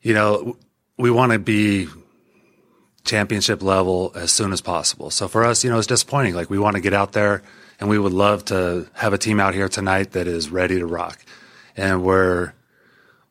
you 0.00 0.14
know, 0.14 0.56
we 0.96 1.10
want 1.10 1.32
to 1.32 1.38
be 1.38 1.88
championship 3.04 3.62
level 3.62 4.12
as 4.14 4.32
soon 4.32 4.52
as 4.52 4.60
possible. 4.60 5.10
So 5.10 5.28
for 5.28 5.44
us, 5.44 5.62
you 5.62 5.70
know, 5.70 5.78
it's 5.78 5.86
disappointing. 5.86 6.34
Like 6.34 6.48
we 6.48 6.58
want 6.58 6.76
to 6.76 6.80
get 6.80 6.94
out 6.94 7.12
there 7.12 7.42
and 7.80 7.88
we 7.88 7.98
would 7.98 8.12
love 8.12 8.44
to 8.46 8.88
have 8.94 9.12
a 9.12 9.18
team 9.18 9.40
out 9.40 9.54
here 9.54 9.68
tonight 9.68 10.12
that 10.12 10.26
is 10.26 10.48
ready 10.48 10.78
to 10.78 10.86
rock. 10.86 11.22
And 11.76 12.02
we're 12.02 12.54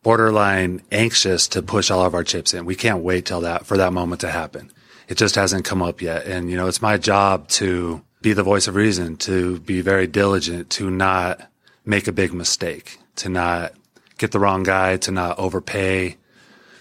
borderline 0.02 0.82
anxious 0.92 1.48
to 1.48 1.62
push 1.62 1.90
all 1.90 2.04
of 2.04 2.14
our 2.14 2.22
chips 2.22 2.54
in. 2.54 2.66
We 2.66 2.76
can't 2.76 3.02
wait 3.02 3.24
till 3.24 3.40
that 3.40 3.66
for 3.66 3.78
that 3.78 3.92
moment 3.92 4.20
to 4.20 4.30
happen. 4.30 4.70
It 5.08 5.16
just 5.16 5.34
hasn't 5.34 5.64
come 5.64 5.82
up 5.82 6.02
yet. 6.02 6.26
And, 6.26 6.50
you 6.50 6.56
know, 6.56 6.68
it's 6.68 6.82
my 6.82 6.98
job 6.98 7.48
to 7.48 8.02
be 8.24 8.32
the 8.32 8.42
voice 8.42 8.66
of 8.66 8.74
reason, 8.74 9.18
to 9.18 9.60
be 9.60 9.82
very 9.82 10.06
diligent, 10.06 10.70
to 10.70 10.90
not 10.90 11.46
make 11.84 12.08
a 12.08 12.12
big 12.12 12.32
mistake, 12.32 12.98
to 13.16 13.28
not 13.28 13.74
get 14.16 14.32
the 14.32 14.40
wrong 14.40 14.62
guy, 14.62 14.96
to 14.96 15.12
not 15.12 15.38
overpay, 15.38 16.16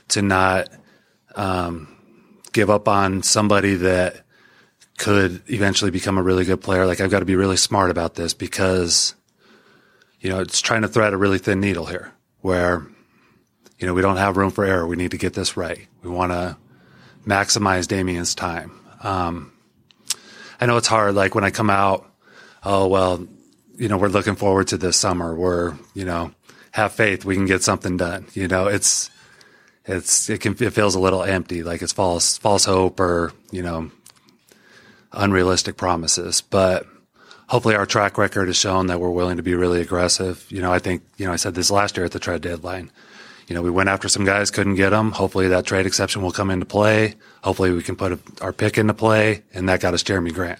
to 0.07 0.21
not 0.21 0.69
um, 1.35 1.93
give 2.53 2.69
up 2.69 2.87
on 2.87 3.21
somebody 3.23 3.75
that 3.75 4.23
could 4.97 5.43
eventually 5.47 5.91
become 5.91 6.17
a 6.17 6.23
really 6.23 6.45
good 6.45 6.61
player. 6.61 6.85
Like 6.85 7.01
I've 7.01 7.11
got 7.11 7.19
to 7.19 7.25
be 7.25 7.35
really 7.35 7.57
smart 7.57 7.91
about 7.91 8.15
this 8.15 8.33
because, 8.33 9.13
you 10.21 10.29
know, 10.29 10.39
it's 10.39 10.61
trying 10.61 10.83
to 10.83 10.87
thread 10.87 11.13
a 11.13 11.17
really 11.17 11.39
thin 11.39 11.59
needle 11.59 11.87
here 11.87 12.13
where, 12.39 12.87
you 13.79 13.85
know, 13.85 13.93
we 13.93 14.01
don't 14.01 14.15
have 14.15 14.37
room 14.37 14.49
for 14.49 14.63
error. 14.63 14.87
We 14.87 14.95
need 14.95 15.11
to 15.11 15.17
get 15.17 15.33
this 15.33 15.57
right. 15.57 15.87
We 16.03 16.09
want 16.09 16.31
to 16.31 16.55
maximize 17.27 17.85
Damian's 17.85 18.33
time. 18.33 18.79
Um, 19.01 19.52
I 20.63 20.65
know 20.65 20.77
it's 20.77 20.87
hard. 20.87 21.13
Like 21.13 21.35
when 21.35 21.43
I 21.43 21.49
come 21.49 21.69
out, 21.69 22.09
oh, 22.63 22.87
well, 22.87 23.27
you 23.75 23.89
know, 23.89 23.97
we're 23.97 24.07
looking 24.07 24.35
forward 24.35 24.67
to 24.67 24.77
this 24.77 24.95
summer. 24.95 25.35
We're, 25.35 25.73
you 25.93 26.05
know, 26.05 26.31
have 26.71 26.93
faith. 26.93 27.25
We 27.25 27.35
can 27.35 27.45
get 27.45 27.63
something 27.63 27.97
done. 27.97 28.27
You 28.33 28.47
know, 28.47 28.67
it's, 28.67 29.09
it's, 29.83 30.29
it 30.29 30.39
can, 30.39 30.55
it 30.57 30.69
feels 30.69 30.95
a 30.95 31.01
little 31.01 31.21
empty, 31.21 31.63
like 31.63 31.81
it's 31.81 31.91
false, 31.91 32.37
false 32.37 32.63
hope 32.63 33.01
or, 33.01 33.33
you 33.51 33.61
know, 33.61 33.91
unrealistic 35.11 35.75
promises. 35.75 36.39
But 36.39 36.87
hopefully 37.49 37.75
our 37.75 37.85
track 37.85 38.17
record 38.17 38.47
has 38.47 38.55
shown 38.55 38.87
that 38.87 39.01
we're 39.01 39.09
willing 39.09 39.35
to 39.35 39.43
be 39.43 39.55
really 39.55 39.81
aggressive. 39.81 40.45
You 40.49 40.61
know, 40.61 40.71
I 40.71 40.79
think, 40.79 41.03
you 41.17 41.25
know, 41.25 41.33
I 41.33 41.35
said 41.35 41.55
this 41.55 41.71
last 41.71 41.97
year 41.97 42.05
at 42.05 42.13
the 42.13 42.19
trade 42.19 42.39
deadline. 42.39 42.89
You 43.47 43.55
know, 43.55 43.61
we 43.61 43.69
went 43.69 43.89
after 43.89 44.07
some 44.07 44.25
guys, 44.25 44.51
couldn't 44.51 44.75
get 44.75 44.91
them. 44.91 45.11
Hopefully 45.11 45.47
that 45.49 45.65
trade 45.65 45.85
exception 45.85 46.21
will 46.21 46.31
come 46.31 46.49
into 46.49 46.65
play. 46.65 47.15
Hopefully 47.43 47.71
we 47.71 47.83
can 47.83 47.95
put 47.95 48.13
a, 48.13 48.19
our 48.41 48.53
pick 48.53 48.77
into 48.77 48.93
play 48.93 49.43
and 49.53 49.67
that 49.69 49.81
got 49.81 49.93
us 49.93 50.03
Jerami 50.03 50.33
Grant. 50.33 50.59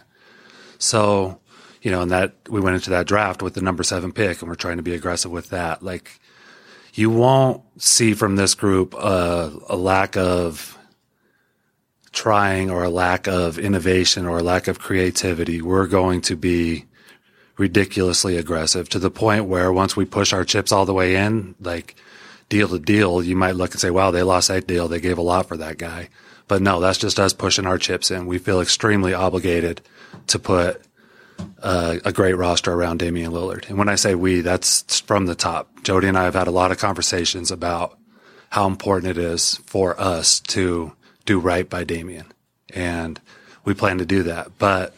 So, 0.79 1.39
you 1.81 1.91
know, 1.91 2.01
and 2.01 2.11
that 2.11 2.35
we 2.49 2.59
went 2.59 2.75
into 2.75 2.89
that 2.91 3.07
draft 3.07 3.41
with 3.41 3.53
the 3.53 3.61
number 3.61 3.83
seven 3.83 4.11
pick 4.11 4.41
and 4.41 4.49
we're 4.49 4.55
trying 4.55 4.77
to 4.77 4.83
be 4.83 4.93
aggressive 4.93 5.31
with 5.31 5.49
that. 5.49 5.81
Like 5.81 6.19
you 6.93 7.09
won't 7.09 7.61
see 7.81 8.13
from 8.13 8.35
this 8.35 8.53
group 8.53 8.93
a 8.93 9.75
lack 9.75 10.17
of 10.17 10.77
trying 12.11 12.69
or 12.69 12.83
a 12.83 12.89
lack 12.89 13.27
of 13.27 13.57
innovation 13.57 14.25
or 14.25 14.37
a 14.39 14.43
lack 14.43 14.67
of 14.67 14.79
creativity. 14.79 15.61
We're 15.61 15.87
going 15.87 16.21
to 16.21 16.35
be 16.35 16.85
ridiculously 17.57 18.37
aggressive 18.37 18.89
to 18.89 18.99
the 18.99 19.11
point 19.11 19.45
where 19.45 19.71
once 19.73 19.95
we 19.95 20.05
push 20.05 20.33
our 20.33 20.43
chips 20.43 20.71
all 20.71 20.85
the 20.85 20.93
way 20.93 21.15
in, 21.15 21.55
like 21.59 21.95
deal 22.49 22.67
to 22.69 22.79
deal, 22.79 23.23
you 23.23 23.35
might 23.35 23.55
look 23.55 23.71
and 23.71 23.79
say, 23.79 23.89
wow, 23.89 24.11
they 24.11 24.23
lost 24.23 24.47
that 24.47 24.67
deal. 24.67 24.87
They 24.87 24.99
gave 24.99 25.17
a 25.17 25.23
lot 25.23 25.47
for 25.47 25.57
that 25.57 25.77
guy. 25.77 26.09
But 26.47 26.61
no, 26.61 26.79
that's 26.79 26.97
just 26.97 27.19
us 27.19 27.33
pushing 27.33 27.65
our 27.65 27.77
chips 27.77 28.11
in. 28.11 28.25
We 28.25 28.37
feel 28.37 28.61
extremely 28.61 29.13
obligated 29.13 29.81
to 30.27 30.39
put 30.39 30.81
uh, 31.61 31.97
a 32.03 32.11
great 32.11 32.33
roster 32.33 32.71
around 32.73 32.99
Damian 32.99 33.31
Lillard. 33.31 33.69
And 33.69 33.77
when 33.77 33.89
I 33.89 33.95
say 33.95 34.15
we, 34.15 34.41
that's 34.41 34.99
from 35.01 35.25
the 35.25 35.35
top. 35.35 35.83
Jody 35.83 36.07
and 36.07 36.17
I 36.17 36.25
have 36.25 36.35
had 36.35 36.47
a 36.47 36.51
lot 36.51 36.71
of 36.71 36.77
conversations 36.77 37.51
about 37.51 37.97
how 38.49 38.67
important 38.67 39.17
it 39.17 39.17
is 39.17 39.55
for 39.65 39.99
us 39.99 40.39
to 40.41 40.93
do 41.25 41.39
right 41.39 41.67
by 41.69 41.83
Damian. 41.83 42.31
And 42.73 43.19
we 43.65 43.73
plan 43.73 43.97
to 43.97 44.05
do 44.05 44.23
that. 44.23 44.51
But, 44.59 44.95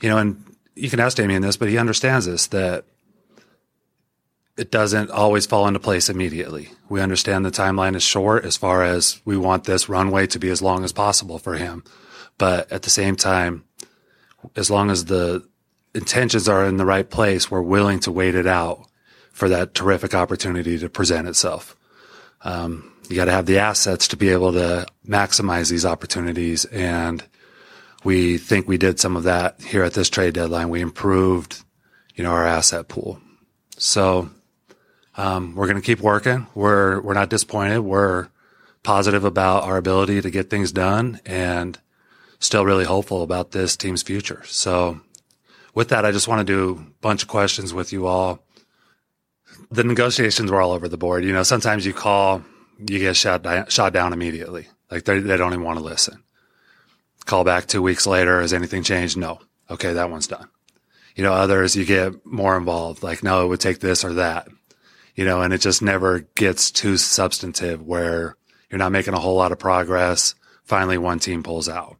you 0.00 0.08
know, 0.08 0.18
and 0.18 0.44
you 0.74 0.88
can 0.88 1.00
ask 1.00 1.16
Damian 1.16 1.42
this, 1.42 1.56
but 1.56 1.68
he 1.68 1.76
understands 1.76 2.26
this 2.26 2.46
that 2.48 2.84
it 4.58 4.72
doesn't 4.72 5.10
always 5.10 5.46
fall 5.46 5.68
into 5.68 5.78
place 5.78 6.10
immediately. 6.10 6.70
We 6.88 7.00
understand 7.00 7.44
the 7.44 7.50
timeline 7.50 7.94
is 7.94 8.02
short 8.02 8.44
as 8.44 8.56
far 8.56 8.82
as 8.82 9.20
we 9.24 9.36
want 9.36 9.64
this 9.64 9.88
runway 9.88 10.26
to 10.28 10.38
be 10.38 10.50
as 10.50 10.60
long 10.60 10.84
as 10.84 10.92
possible 10.92 11.38
for 11.38 11.54
him. 11.54 11.84
But 12.38 12.70
at 12.72 12.82
the 12.82 12.90
same 12.90 13.14
time, 13.14 13.64
as 14.56 14.70
long 14.70 14.90
as 14.90 15.04
the 15.04 15.46
intentions 15.94 16.48
are 16.48 16.64
in 16.64 16.76
the 16.76 16.84
right 16.84 17.08
place, 17.08 17.50
we're 17.50 17.62
willing 17.62 18.00
to 18.00 18.12
wait 18.12 18.34
it 18.34 18.46
out 18.46 18.86
for 19.32 19.48
that 19.48 19.74
terrific 19.74 20.14
opportunity 20.14 20.76
to 20.78 20.88
present 20.88 21.28
itself. 21.28 21.76
Um, 22.42 22.92
you 23.08 23.16
got 23.16 23.26
to 23.26 23.32
have 23.32 23.46
the 23.46 23.58
assets 23.58 24.08
to 24.08 24.16
be 24.16 24.30
able 24.30 24.52
to 24.52 24.86
maximize 25.06 25.70
these 25.70 25.86
opportunities. 25.86 26.64
And 26.66 27.24
we 28.02 28.38
think 28.38 28.66
we 28.66 28.76
did 28.76 28.98
some 28.98 29.16
of 29.16 29.22
that 29.22 29.60
here 29.60 29.84
at 29.84 29.94
this 29.94 30.10
trade 30.10 30.34
deadline. 30.34 30.68
We 30.68 30.80
improved, 30.80 31.62
you 32.16 32.24
know, 32.24 32.32
our 32.32 32.44
asset 32.44 32.88
pool. 32.88 33.20
So, 33.78 34.30
um, 35.18 35.54
we're 35.56 35.66
going 35.66 35.80
to 35.80 35.84
keep 35.84 36.00
working. 36.00 36.46
We're, 36.54 37.00
we're 37.00 37.12
not 37.12 37.28
disappointed. 37.28 37.80
We're 37.80 38.28
positive 38.84 39.24
about 39.24 39.64
our 39.64 39.76
ability 39.76 40.22
to 40.22 40.30
get 40.30 40.48
things 40.48 40.72
done 40.72 41.20
and 41.26 41.78
still 42.38 42.64
really 42.64 42.84
hopeful 42.84 43.22
about 43.22 43.50
this 43.50 43.76
team's 43.76 44.02
future. 44.02 44.42
So 44.46 45.00
with 45.74 45.88
that, 45.88 46.04
I 46.04 46.12
just 46.12 46.28
want 46.28 46.46
to 46.46 46.52
do 46.52 46.80
a 46.80 47.00
bunch 47.00 47.22
of 47.22 47.28
questions 47.28 47.74
with 47.74 47.92
you 47.92 48.06
all. 48.06 48.44
The 49.70 49.84
negotiations 49.84 50.50
were 50.50 50.62
all 50.62 50.70
over 50.70 50.88
the 50.88 50.96
board. 50.96 51.24
You 51.24 51.32
know, 51.32 51.42
sometimes 51.42 51.84
you 51.84 51.92
call, 51.92 52.44
you 52.78 53.00
get 53.00 53.16
shot 53.16 53.42
down, 53.42 53.66
shot 53.66 53.92
down 53.92 54.12
immediately. 54.12 54.68
Like 54.88 55.04
they, 55.04 55.18
they 55.18 55.36
don't 55.36 55.52
even 55.52 55.64
want 55.64 55.78
to 55.78 55.84
listen. 55.84 56.22
Call 57.26 57.42
back 57.42 57.66
two 57.66 57.82
weeks 57.82 58.06
later. 58.06 58.40
Has 58.40 58.54
anything 58.54 58.84
changed? 58.84 59.16
No. 59.16 59.40
Okay. 59.68 59.92
That 59.94 60.10
one's 60.10 60.28
done. 60.28 60.48
You 61.16 61.24
know, 61.24 61.32
others 61.32 61.74
you 61.74 61.84
get 61.84 62.24
more 62.24 62.56
involved. 62.56 63.02
Like, 63.02 63.24
no, 63.24 63.44
it 63.44 63.48
would 63.48 63.60
take 63.60 63.80
this 63.80 64.04
or 64.04 64.14
that, 64.14 64.48
you 65.18 65.24
know, 65.24 65.42
and 65.42 65.52
it 65.52 65.60
just 65.60 65.82
never 65.82 66.20
gets 66.36 66.70
too 66.70 66.96
substantive 66.96 67.82
where 67.82 68.36
you're 68.70 68.78
not 68.78 68.92
making 68.92 69.14
a 69.14 69.18
whole 69.18 69.34
lot 69.34 69.50
of 69.50 69.58
progress. 69.58 70.36
Finally, 70.62 70.96
one 70.96 71.18
team 71.18 71.42
pulls 71.42 71.68
out. 71.68 71.96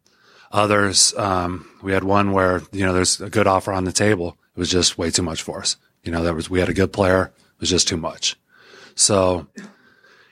Others, 0.52 1.14
um, 1.16 1.68
we 1.82 1.92
had 1.92 2.04
one 2.04 2.30
where, 2.30 2.62
you 2.70 2.87
know, 2.87 2.92
there's 2.92 3.20
a 3.20 3.28
good 3.28 3.48
offer 3.48 3.72
on 3.72 3.82
the 3.82 3.90
table. 3.90 4.38
It 4.54 4.60
was 4.60 4.70
just 4.70 4.98
way 4.98 5.10
too 5.10 5.25
much 5.25 5.42
for 5.42 5.58
us. 5.58 5.76
You 6.04 6.12
know, 6.12 6.22
there 6.22 6.32
was, 6.32 6.48
we 6.48 6.60
had 6.60 6.68
a 6.68 6.75
good 6.75 6.92
player. 6.92 7.32
It 7.34 7.60
was 7.60 7.70
just 7.70 7.88
too 7.88 7.96
much. 7.96 8.37
So, 8.94 9.48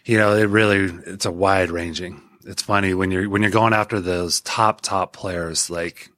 you 0.05 0.17
know, 0.17 0.37
it 0.37 0.49
really, 0.49 0.85
it's 1.07 1.27
a 1.27 1.33
wide 1.33 1.73
ranging. 1.73 2.23
It's 2.45 2.63
funny 2.63 2.95
when 2.95 3.11
you're, 3.11 3.29
when 3.29 3.43
you're 3.43 3.51
going 3.51 3.73
after 3.73 3.99
those 3.99 4.41
top, 4.43 4.81
top 4.81 5.13
players, 5.13 5.69
like 5.69 6.11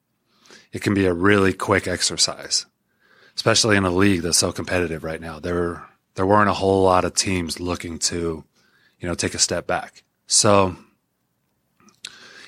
it 0.75 0.83
can 0.83 0.93
be 0.93 1.07
a 1.07 1.15
really 1.15 1.55
quick 1.55 1.89
exercise, 1.89 2.67
especially 3.37 3.79
in 3.79 3.87
a 3.87 3.91
league 3.91 4.21
that's 4.21 4.37
so 4.37 4.53
competitive 4.53 5.03
right 5.03 5.23
now. 5.23 5.41
There, 5.41 5.89
there 6.19 6.27
weren't 6.27 6.51
a 6.51 6.55
whole 6.55 6.83
lot 6.83 7.05
of 7.05 7.15
teams 7.15 7.61
looking 7.61 7.97
to, 7.97 8.43
you 8.99 9.09
know, 9.09 9.15
take 9.15 9.35
a 9.35 9.39
step 9.39 9.69
back. 9.69 10.03
So, 10.27 10.75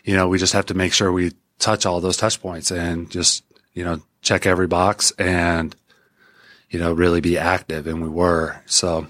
you 0.03 0.17
know, 0.17 0.27
we 0.27 0.39
just 0.39 0.55
have 0.55 0.67
to 0.67 0.75
make 0.75 0.93
sure 0.93 1.13
we 1.13 1.31
touch 1.61 1.87
all 1.87 2.01
those 2.01 2.17
touch 2.17 2.43
points 2.43 2.73
and 2.73 3.09
just, 3.09 3.45
you 3.73 3.85
know, 3.85 4.03
check 4.23 4.45
every 4.45 4.67
box 4.67 5.13
and, 5.21 5.77
you 6.69 6.81
know, 6.81 6.93
really 6.93 7.21
be 7.21 7.39
active. 7.39 7.87
And 7.87 8.03
we 8.03 8.09
were. 8.09 8.61
So 8.67 9.07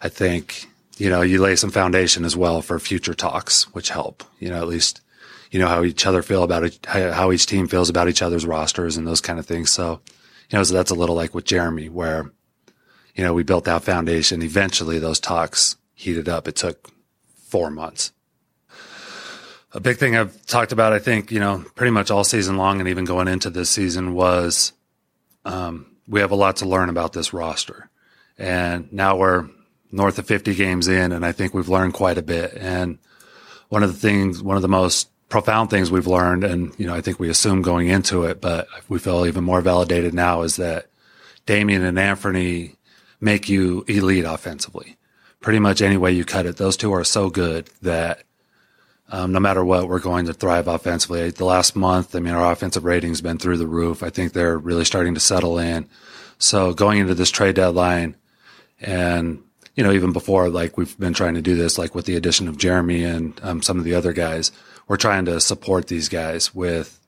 I 0.00 0.08
think, 0.08 0.66
you 0.98 1.08
know, 1.08 1.22
you 1.22 1.40
lay 1.40 1.54
some 1.54 1.70
foundation 1.70 2.24
as 2.24 2.36
well 2.36 2.62
for 2.62 2.80
future 2.80 3.14
talks, 3.14 3.72
which 3.74 3.90
help, 3.90 4.24
you 4.40 4.48
know, 4.48 4.60
at 4.60 4.66
least, 4.66 5.02
you 5.52 5.60
know, 5.60 5.68
how 5.68 5.84
each 5.84 6.04
other 6.04 6.22
feel 6.22 6.42
about 6.42 6.64
it, 6.64 6.84
how 6.84 7.30
each 7.30 7.46
team 7.46 7.68
feels 7.68 7.88
about 7.88 8.08
each 8.08 8.22
other's 8.22 8.44
rosters 8.44 8.96
and 8.96 9.06
those 9.06 9.20
kind 9.20 9.38
of 9.38 9.46
things. 9.46 9.70
So, 9.70 10.00
you 10.50 10.58
know, 10.58 10.64
so 10.64 10.74
that's 10.74 10.90
a 10.90 10.96
little 10.96 11.14
like 11.14 11.32
with 11.32 11.44
Jerami 11.44 11.88
where, 11.88 12.32
you 13.14 13.24
know, 13.24 13.34
we 13.34 13.42
built 13.42 13.64
that 13.64 13.82
foundation. 13.82 14.42
Eventually 14.42 14.98
those 14.98 15.20
talks 15.20 15.76
heated 15.94 16.28
up. 16.28 16.48
It 16.48 16.56
took 16.56 16.90
four 17.48 17.70
months 17.70 18.12
a 19.74 19.80
big 19.80 19.96
thing 19.96 20.16
I've 20.16 20.44
talked 20.46 20.72
about, 20.72 20.92
I 20.92 20.98
think, 20.98 21.30
you 21.30 21.40
know, 21.40 21.64
pretty 21.74 21.90
much 21.90 22.10
all 22.10 22.24
season 22.24 22.56
long 22.56 22.80
and 22.80 22.88
even 22.88 23.04
going 23.04 23.28
into 23.28 23.50
this 23.50 23.70
season 23.70 24.14
was 24.14 24.72
um, 25.44 25.86
we 26.06 26.20
have 26.20 26.30
a 26.30 26.36
lot 26.36 26.56
to 26.56 26.68
learn 26.68 26.88
about 26.88 27.12
this 27.12 27.32
roster. 27.32 27.88
And 28.38 28.92
now 28.92 29.16
we're 29.16 29.48
north 29.90 30.18
of 30.18 30.26
50 30.26 30.54
games 30.54 30.88
in, 30.88 31.12
and 31.12 31.24
I 31.24 31.32
think 31.32 31.54
we've 31.54 31.68
learned 31.68 31.94
quite 31.94 32.18
a 32.18 32.22
bit. 32.22 32.54
And 32.54 32.98
one 33.68 33.82
of 33.82 33.92
the 33.92 33.98
things, 33.98 34.42
one 34.42 34.56
of 34.56 34.62
the 34.62 34.68
most 34.68 35.08
profound 35.28 35.70
things 35.70 35.90
we've 35.90 36.06
learned, 36.06 36.44
and, 36.44 36.74
you 36.78 36.86
know, 36.86 36.94
I 36.94 37.00
think 37.00 37.18
we 37.18 37.30
assumed 37.30 37.64
going 37.64 37.88
into 37.88 38.24
it, 38.24 38.40
but 38.40 38.68
we 38.88 38.98
feel 38.98 39.26
even 39.26 39.44
more 39.44 39.62
validated 39.62 40.12
now 40.12 40.42
is 40.42 40.56
that 40.56 40.86
Damian 41.46 41.82
and 41.82 41.98
Anthony 41.98 42.76
make 43.22 43.48
you 43.48 43.84
elite 43.86 44.24
offensively. 44.24 44.96
Pretty 45.40 45.60
much 45.60 45.80
any 45.80 45.96
way 45.96 46.12
you 46.12 46.24
cut 46.24 46.44
it, 46.44 46.56
those 46.56 46.76
two 46.76 46.92
are 46.92 47.04
so 47.04 47.30
good 47.30 47.70
that 47.80 48.24
um, 49.10 49.32
no 49.32 49.40
matter 49.40 49.64
what, 49.64 49.88
we're 49.88 50.00
going 50.00 50.26
to 50.26 50.32
thrive 50.32 50.68
offensively. 50.68 51.30
The 51.30 51.44
last 51.44 51.76
month, 51.76 52.16
I 52.16 52.20
mean, 52.20 52.34
our 52.34 52.50
offensive 52.50 52.84
rating's 52.84 53.20
been 53.20 53.38
through 53.38 53.58
the 53.58 53.66
roof. 53.66 54.02
I 54.02 54.10
think 54.10 54.32
they're 54.32 54.58
really 54.58 54.84
starting 54.84 55.14
to 55.14 55.20
settle 55.20 55.58
in. 55.58 55.88
So 56.38 56.72
going 56.72 56.98
into 56.98 57.14
this 57.14 57.30
trade 57.30 57.54
deadline 57.54 58.16
and, 58.80 59.42
you 59.76 59.84
know, 59.84 59.92
even 59.92 60.12
before, 60.12 60.48
like 60.48 60.76
we've 60.76 60.98
been 60.98 61.14
trying 61.14 61.34
to 61.34 61.42
do 61.42 61.54
this, 61.54 61.78
like 61.78 61.94
with 61.94 62.06
the 62.06 62.16
addition 62.16 62.48
of 62.48 62.56
Jerami 62.56 63.06
and 63.06 63.38
um, 63.42 63.62
some 63.62 63.78
of 63.78 63.84
the 63.84 63.94
other 63.94 64.12
guys, 64.12 64.50
we're 64.88 64.96
trying 64.96 65.26
to 65.26 65.40
support 65.40 65.86
these 65.86 66.08
guys 66.08 66.54
with, 66.54 66.98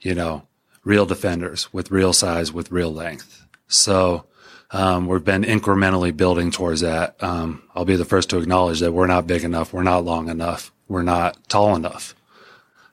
you 0.00 0.14
know, 0.14 0.46
real 0.84 1.06
defenders 1.06 1.72
with 1.72 1.90
real 1.90 2.12
size, 2.12 2.52
with 2.52 2.70
real 2.70 2.92
length. 2.92 3.44
So, 3.68 4.26
um, 4.72 5.06
we've 5.06 5.24
been 5.24 5.42
incrementally 5.42 6.16
building 6.16 6.50
towards 6.50 6.80
that. 6.80 7.22
Um, 7.22 7.62
I'll 7.74 7.84
be 7.84 7.96
the 7.96 8.04
first 8.04 8.30
to 8.30 8.38
acknowledge 8.38 8.80
that 8.80 8.92
we're 8.92 9.06
not 9.06 9.26
big 9.26 9.44
enough. 9.44 9.72
We're 9.72 9.82
not 9.82 10.04
long 10.04 10.28
enough. 10.28 10.72
We're 10.88 11.02
not 11.02 11.48
tall 11.48 11.76
enough. 11.76 12.14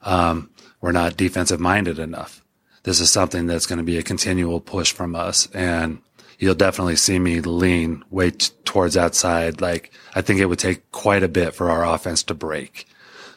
Um, 0.01 0.49
we're 0.81 0.91
not 0.91 1.17
defensive 1.17 1.59
minded 1.59 1.97
enough. 1.97 2.43
This 2.83 2.99
is 2.99 3.09
something 3.09 3.47
that's 3.47 3.65
going 3.65 3.77
to 3.77 3.83
be 3.83 3.97
a 3.97 4.03
continual 4.03 4.59
push 4.59 4.91
from 4.91 5.15
us. 5.15 5.47
And 5.53 6.01
you'll 6.37 6.55
definitely 6.55 6.95
see 6.95 7.19
me 7.19 7.41
lean 7.41 8.03
way 8.09 8.31
t- 8.31 8.51
towards 8.65 8.95
that 8.95 9.15
side, 9.15 9.61
like 9.61 9.91
I 10.15 10.21
think 10.21 10.39
it 10.39 10.45
would 10.45 10.59
take 10.59 10.91
quite 10.91 11.23
a 11.23 11.27
bit 11.27 11.53
for 11.53 11.69
our 11.69 11.85
offense 11.85 12.23
to 12.23 12.33
break. 12.33 12.87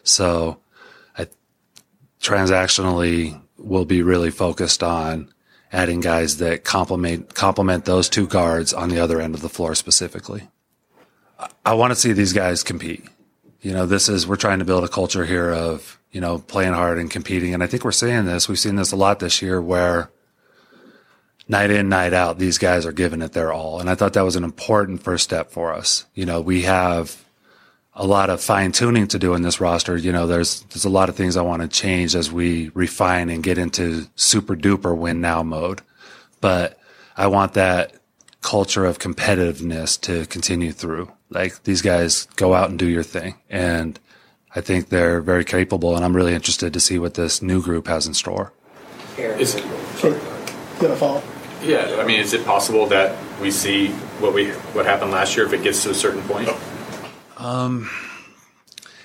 So 0.05 0.59
I 1.17 1.27
transactionally 2.21 3.41
will 3.57 3.85
be 3.85 4.03
really 4.03 4.31
focused 4.31 4.83
on 4.83 5.33
adding 5.73 6.01
guys 6.01 6.37
that 6.37 6.65
complement 6.65 7.35
complement 7.35 7.85
those 7.85 8.09
two 8.09 8.27
guards 8.27 8.73
on 8.73 8.91
the 8.91 9.01
other 9.01 9.21
end 9.21 9.35
of 9.35 9.41
the 9.41 9.49
floor 9.49 9.75
specifically. 9.75 10.49
I, 11.39 11.49
I 11.65 11.75
want 11.75 11.93
to 11.93 11.97
see 11.97 12.13
these 12.13 12.33
guys 12.33 12.63
compete. 12.63 13.05
You 13.63 13.73
know, 13.73 13.87
this 13.87 14.09
is 14.09 14.27
we're 14.27 14.37
trying 14.37 14.59
to 14.59 14.65
build 14.65 14.85
a 14.85 14.89
culture 14.89 15.25
here 15.25 15.51
of, 15.51 15.99
you 16.11 16.21
know, 16.21 16.39
playing 16.39 16.73
hard 16.75 16.99
and 16.99 17.11
competing. 17.11 17.55
And 17.55 17.63
I 17.63 17.67
think 17.67 17.85
we're 17.85 17.93
seeing 17.93 18.25
this. 18.25 18.49
We've 18.49 18.59
seen 18.59 18.77
this 18.77 18.93
a 18.93 18.97
lot 18.97 19.21
this 19.21 19.41
year 19.41 19.63
where 19.63 20.11
night 21.49 21.71
in, 21.71 21.89
night 21.89 22.13
out, 22.13 22.39
these 22.39 22.59
guys 22.59 22.85
are 22.85 22.93
giving 22.93 23.23
it 23.23 23.33
their 23.33 23.53
all. 23.53 23.81
And 23.81 23.89
I 23.89 23.95
thought 23.95 24.15
that 24.15 24.25
was 24.25 24.37
an 24.37 24.45
important 24.45 25.03
first 25.03 25.25
step 25.25 25.53
for 25.53 25.73
us. 25.73 26.07
You 26.15 26.27
know, 26.27 26.41
we 26.41 26.63
have 26.63 27.22
a 27.95 28.07
lot 28.07 28.31
of 28.31 28.41
fine 28.41 28.73
tuning 28.73 29.07
to 29.09 29.19
do 29.19 29.35
in 29.35 29.43
this 29.43 29.61
roster. 29.61 29.97
You 29.97 30.13
know, 30.13 30.27
there's, 30.27 30.63
there's 30.71 30.85
a 30.85 30.91
lot 30.91 31.09
of 31.09 31.17
things 31.17 31.37
I 31.37 31.43
want 31.43 31.63
to 31.63 31.69
change 31.69 32.15
as 32.15 32.33
we 32.33 32.71
refine 32.75 33.29
and 33.29 33.43
get 33.43 33.59
into 33.59 34.07
super 34.17 34.57
duper 34.57 34.97
win 34.97 35.21
now 35.21 35.43
mode. 35.43 35.83
But 36.41 36.79
I 37.17 37.27
want 37.27 37.55
that 37.55 37.95
culture 38.41 38.85
of 38.87 38.99
competitiveness 38.99 40.01
to 40.03 40.27
continue 40.27 40.73
through. 40.73 41.13
Like 41.31 41.63
these 41.65 41.83
guys 41.83 42.27
go 42.37 42.55
out 42.55 42.71
and 42.71 42.79
do 42.79 42.89
your 42.89 43.03
thing. 43.03 43.35
And 43.51 44.01
I 44.55 44.61
think 44.63 44.89
they're 44.89 45.21
very 45.21 45.45
capable. 45.45 45.95
And 45.95 46.05
I'm 46.05 46.17
really 46.17 46.35
interested 46.35 46.73
to 46.73 46.81
see 46.81 46.99
what 46.99 47.15
this 47.15 47.43
new 47.43 47.63
group 47.63 47.87
has 47.89 48.07
in 48.07 48.15
store. 48.15 48.53
Is 49.19 49.55
it, 49.55 49.65
Gonna 50.81 50.97
follow. 50.97 51.23
yeah, 51.63 51.99
I 52.01 52.05
mean, 52.05 52.19
is 52.21 52.33
it 52.33 52.45
possible 52.45 52.87
that 52.87 53.17
we 53.41 53.51
see 53.51 53.89
what 54.19 54.33
we 54.35 54.49
what 54.73 54.85
happened 54.87 55.11
last 55.13 55.37
year 55.37 55.47
if 55.47 55.53
it 55.53 55.63
gets 55.63 55.83
to 55.85 55.91
a 55.91 55.95
certain 55.95 56.23
point? 56.23 56.49
Oh. 56.51 56.59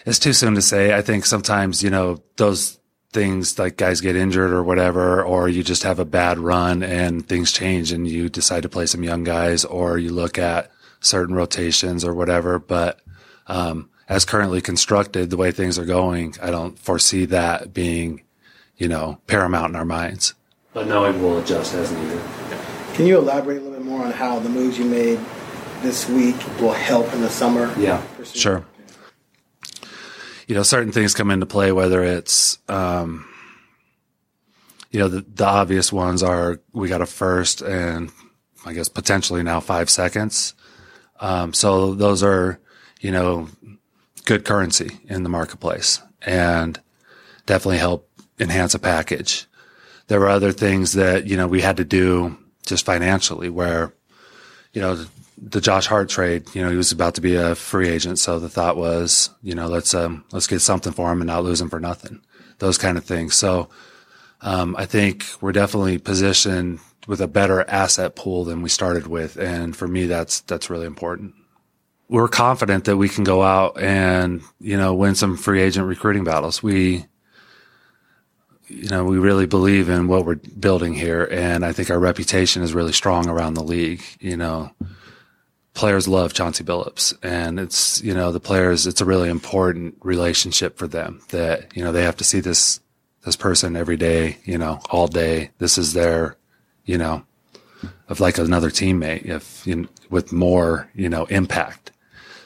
It's 0.05 0.19
too 0.19 0.33
soon 0.33 0.55
to 0.55 0.61
say. 0.61 0.93
I 0.93 1.01
think 1.01 1.25
sometimes, 1.25 1.83
you 1.83 1.89
know, 1.89 2.21
those 2.37 2.79
things 3.11 3.57
like 3.57 3.77
guys 3.77 3.99
get 3.99 4.15
injured 4.15 4.51
or 4.51 4.63
whatever, 4.63 5.23
or 5.23 5.49
you 5.49 5.63
just 5.63 5.83
have 5.83 5.99
a 5.99 6.05
bad 6.05 6.39
run 6.39 6.83
and 6.83 7.27
things 7.27 7.51
change 7.51 7.91
and 7.91 8.07
you 8.07 8.29
decide 8.29 8.63
to 8.63 8.69
play 8.69 8.85
some 8.85 9.03
young 9.03 9.23
guys 9.23 9.65
or 9.65 9.97
you 9.97 10.11
look 10.11 10.37
at 10.37 10.71
certain 10.99 11.35
rotations 11.35 12.05
or 12.05 12.13
whatever. 12.13 12.59
But, 12.59 13.01
um, 13.47 13.89
as 14.07 14.23
currently 14.23 14.61
constructed, 14.61 15.29
the 15.29 15.37
way 15.37 15.51
things 15.51 15.77
are 15.77 15.85
going, 15.85 16.35
I 16.41 16.51
don't 16.51 16.79
foresee 16.79 17.25
that 17.25 17.73
being, 17.73 18.23
you 18.77 18.87
know, 18.87 19.19
paramount 19.27 19.71
in 19.71 19.75
our 19.75 19.83
minds. 19.83 20.33
But 20.73 20.87
knowing 20.87 21.21
we'll 21.21 21.39
adjust 21.39 21.73
as 21.73 21.91
needed. 21.91 22.21
Can 22.93 23.07
you 23.07 23.17
elaborate 23.17 23.57
a 23.57 23.61
little 23.61 23.77
bit 23.77 23.85
more 23.85 24.05
on 24.05 24.11
how 24.11 24.39
the 24.39 24.49
moves 24.49 24.77
you 24.77 24.85
made 24.85 25.19
this 25.81 26.09
week 26.09 26.35
will 26.59 26.73
help 26.73 27.13
in 27.13 27.21
the 27.21 27.29
summer? 27.29 27.73
Yeah, 27.77 28.01
pursuit? 28.15 28.39
sure. 28.39 28.65
You 30.47 30.55
know, 30.55 30.63
certain 30.63 30.91
things 30.91 31.13
come 31.13 31.29
into 31.29 31.45
play, 31.45 31.71
whether 31.71 32.03
it's, 32.03 32.57
um, 32.69 33.27
you 34.91 34.99
know, 34.99 35.09
the, 35.09 35.21
the 35.21 35.45
obvious 35.45 35.91
ones 35.91 36.23
are 36.23 36.61
we 36.71 36.87
got 36.87 37.01
a 37.01 37.05
first 37.05 37.61
and 37.61 38.11
I 38.65 38.73
guess 38.73 38.87
potentially 38.87 39.43
now 39.43 39.59
five 39.59 39.89
seconds. 39.89 40.53
Um, 41.19 41.53
so 41.53 41.93
those 41.93 42.23
are, 42.23 42.59
you 43.01 43.11
know, 43.11 43.49
good 44.25 44.45
currency 44.45 44.99
in 45.05 45.23
the 45.23 45.29
marketplace 45.29 46.01
and 46.21 46.79
definitely 47.45 47.77
help 47.77 48.09
enhance 48.39 48.73
a 48.73 48.79
package. 48.79 49.47
There 50.07 50.19
were 50.19 50.29
other 50.29 50.51
things 50.51 50.93
that, 50.93 51.27
you 51.27 51.35
know, 51.35 51.47
we 51.47 51.61
had 51.61 51.77
to 51.77 51.85
do 51.85 52.37
just 52.65 52.85
financially 52.85 53.49
where, 53.49 53.93
you 54.73 54.81
know, 54.81 55.05
the 55.37 55.61
Josh 55.61 55.87
Hart 55.87 56.09
trade, 56.09 56.45
you 56.53 56.63
know, 56.63 56.69
he 56.69 56.77
was 56.77 56.91
about 56.91 57.15
to 57.15 57.21
be 57.21 57.35
a 57.35 57.55
free 57.55 57.89
agent. 57.89 58.19
So 58.19 58.39
the 58.39 58.49
thought 58.49 58.75
was, 58.75 59.29
you 59.43 59.53
know, 59.53 59.67
let's, 59.67 59.93
um, 59.93 60.25
let's 60.31 60.47
get 60.47 60.59
something 60.59 60.93
for 60.93 61.11
him 61.11 61.21
and 61.21 61.27
not 61.27 61.43
lose 61.43 61.61
him 61.61 61.69
for 61.69 61.79
nothing. 61.79 62.21
Those 62.59 62.77
kind 62.77 62.97
of 62.97 63.05
things. 63.05 63.35
So, 63.35 63.69
um, 64.41 64.75
I 64.77 64.85
think 64.85 65.25
we're 65.41 65.51
definitely 65.51 65.97
positioned 65.97 66.79
with 67.07 67.21
a 67.21 67.27
better 67.27 67.67
asset 67.69 68.15
pool 68.15 68.43
than 68.43 68.61
we 68.61 68.69
started 68.69 69.07
with. 69.07 69.37
And 69.37 69.75
for 69.75 69.87
me, 69.87 70.05
that's, 70.05 70.41
that's 70.41 70.69
really 70.69 70.85
important. 70.85 71.33
We're 72.09 72.27
confident 72.27 72.85
that 72.85 72.97
we 72.97 73.09
can 73.09 73.23
go 73.23 73.43
out 73.43 73.79
and, 73.79 74.41
you 74.59 74.77
know, 74.77 74.93
win 74.93 75.15
some 75.15 75.37
free 75.37 75.61
agent 75.61 75.87
recruiting 75.87 76.23
battles. 76.23 76.63
We, 76.63 77.05
you 78.67 78.89
know, 78.89 79.05
we 79.05 79.17
really 79.17 79.45
believe 79.45 79.89
in 79.89 80.07
what 80.07 80.25
we're 80.25 80.35
building 80.35 80.93
here. 80.93 81.27
And 81.31 81.65
I 81.65 81.71
think 81.73 81.89
our 81.89 81.99
reputation 81.99 82.63
is 82.63 82.73
really 82.73 82.93
strong 82.93 83.27
around 83.27 83.55
the 83.55 83.63
league. 83.63 84.03
You 84.19 84.37
know, 84.37 84.71
players 85.77 86.07
love 86.07 86.33
Chauncey 86.33 86.63
Billups 86.63 87.15
and 87.21 87.59
it's, 87.59 88.01
you 88.01 88.11
know, 88.11 88.31
the 88.31 88.39
players, 88.39 88.87
it's 88.87 88.99
a 88.99 89.05
really 89.05 89.29
important 89.29 89.95
relationship 90.01 90.75
for 90.75 90.87
them 90.87 91.21
that, 91.29 91.77
you 91.77 91.83
know, 91.83 91.91
they 91.91 92.01
have 92.01 92.17
to 92.17 92.23
see 92.23 92.39
this, 92.39 92.79
this 93.23 93.35
person 93.35 93.75
every 93.75 93.95
day, 93.95 94.39
you 94.43 94.57
know, 94.57 94.79
all 94.89 95.07
day. 95.07 95.51
This 95.59 95.77
is 95.77 95.93
their, 95.93 96.35
you 96.85 96.97
know, 96.97 97.23
of 98.09 98.19
like 98.19 98.39
another 98.39 98.71
teammate 98.71 99.25
if 99.25 99.67
you 99.67 99.87
with 100.09 100.33
more, 100.33 100.89
you 100.95 101.09
know, 101.09 101.25
impact. 101.25 101.91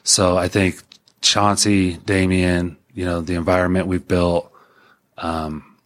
So 0.03 0.37
I 0.37 0.49
think 0.49 0.81
Chauncey, 1.21 1.95
Damian, 1.97 2.75
you 2.93 3.05
know, 3.05 3.21
the 3.21 3.35
environment 3.35 3.87
we've 3.87 4.07
built, 4.07 4.51
um, 5.17 5.77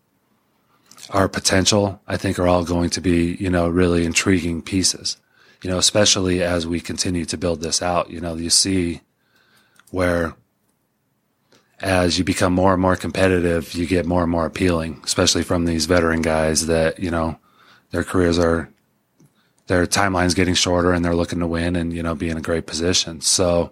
our 1.11 1.29
potential, 1.29 2.01
I 2.07 2.17
think 2.17 2.39
are 2.39 2.47
all 2.47 2.63
going 2.63 2.89
to 2.89 3.01
be, 3.01 3.35
you 3.39 3.51
know, 3.51 3.67
really 3.67 4.03
intriguing 4.03 4.63
pieces, 4.63 5.17
you 5.61 5.69
know, 5.69 5.77
especially 5.77 6.43
as 6.43 6.67
we 6.67 6.79
continue 6.79 7.25
to 7.25 7.37
build 7.37 7.61
this 7.61 7.81
out, 7.81 8.09
you 8.09 8.19
know, 8.19 8.35
you 8.35 8.49
see 8.49 9.01
where 9.91 10.35
as 11.79 12.17
you 12.17 12.23
become 12.23 12.53
more 12.53 12.73
and 12.73 12.81
more 12.81 12.95
competitive, 12.95 13.73
you 13.73 13.85
get 13.85 14.05
more 14.05 14.23
and 14.23 14.31
more 14.31 14.45
appealing, 14.45 15.01
especially 15.03 15.43
from 15.43 15.65
these 15.65 15.85
veteran 15.85 16.21
guys 16.21 16.67
that, 16.67 16.99
you 16.99 17.11
know, 17.11 17.37
their 17.91 18.03
careers 18.03 18.39
are, 18.39 18.69
their 19.67 19.85
timeline's 19.85 20.33
getting 20.33 20.53
shorter 20.53 20.93
and 20.93 21.03
they're 21.03 21.15
looking 21.15 21.39
to 21.39 21.47
win 21.47 21.75
and, 21.75 21.93
you 21.93 22.03
know, 22.03 22.15
be 22.15 22.29
in 22.29 22.37
a 22.37 22.41
great 22.41 22.65
position. 22.65 23.21
So, 23.21 23.71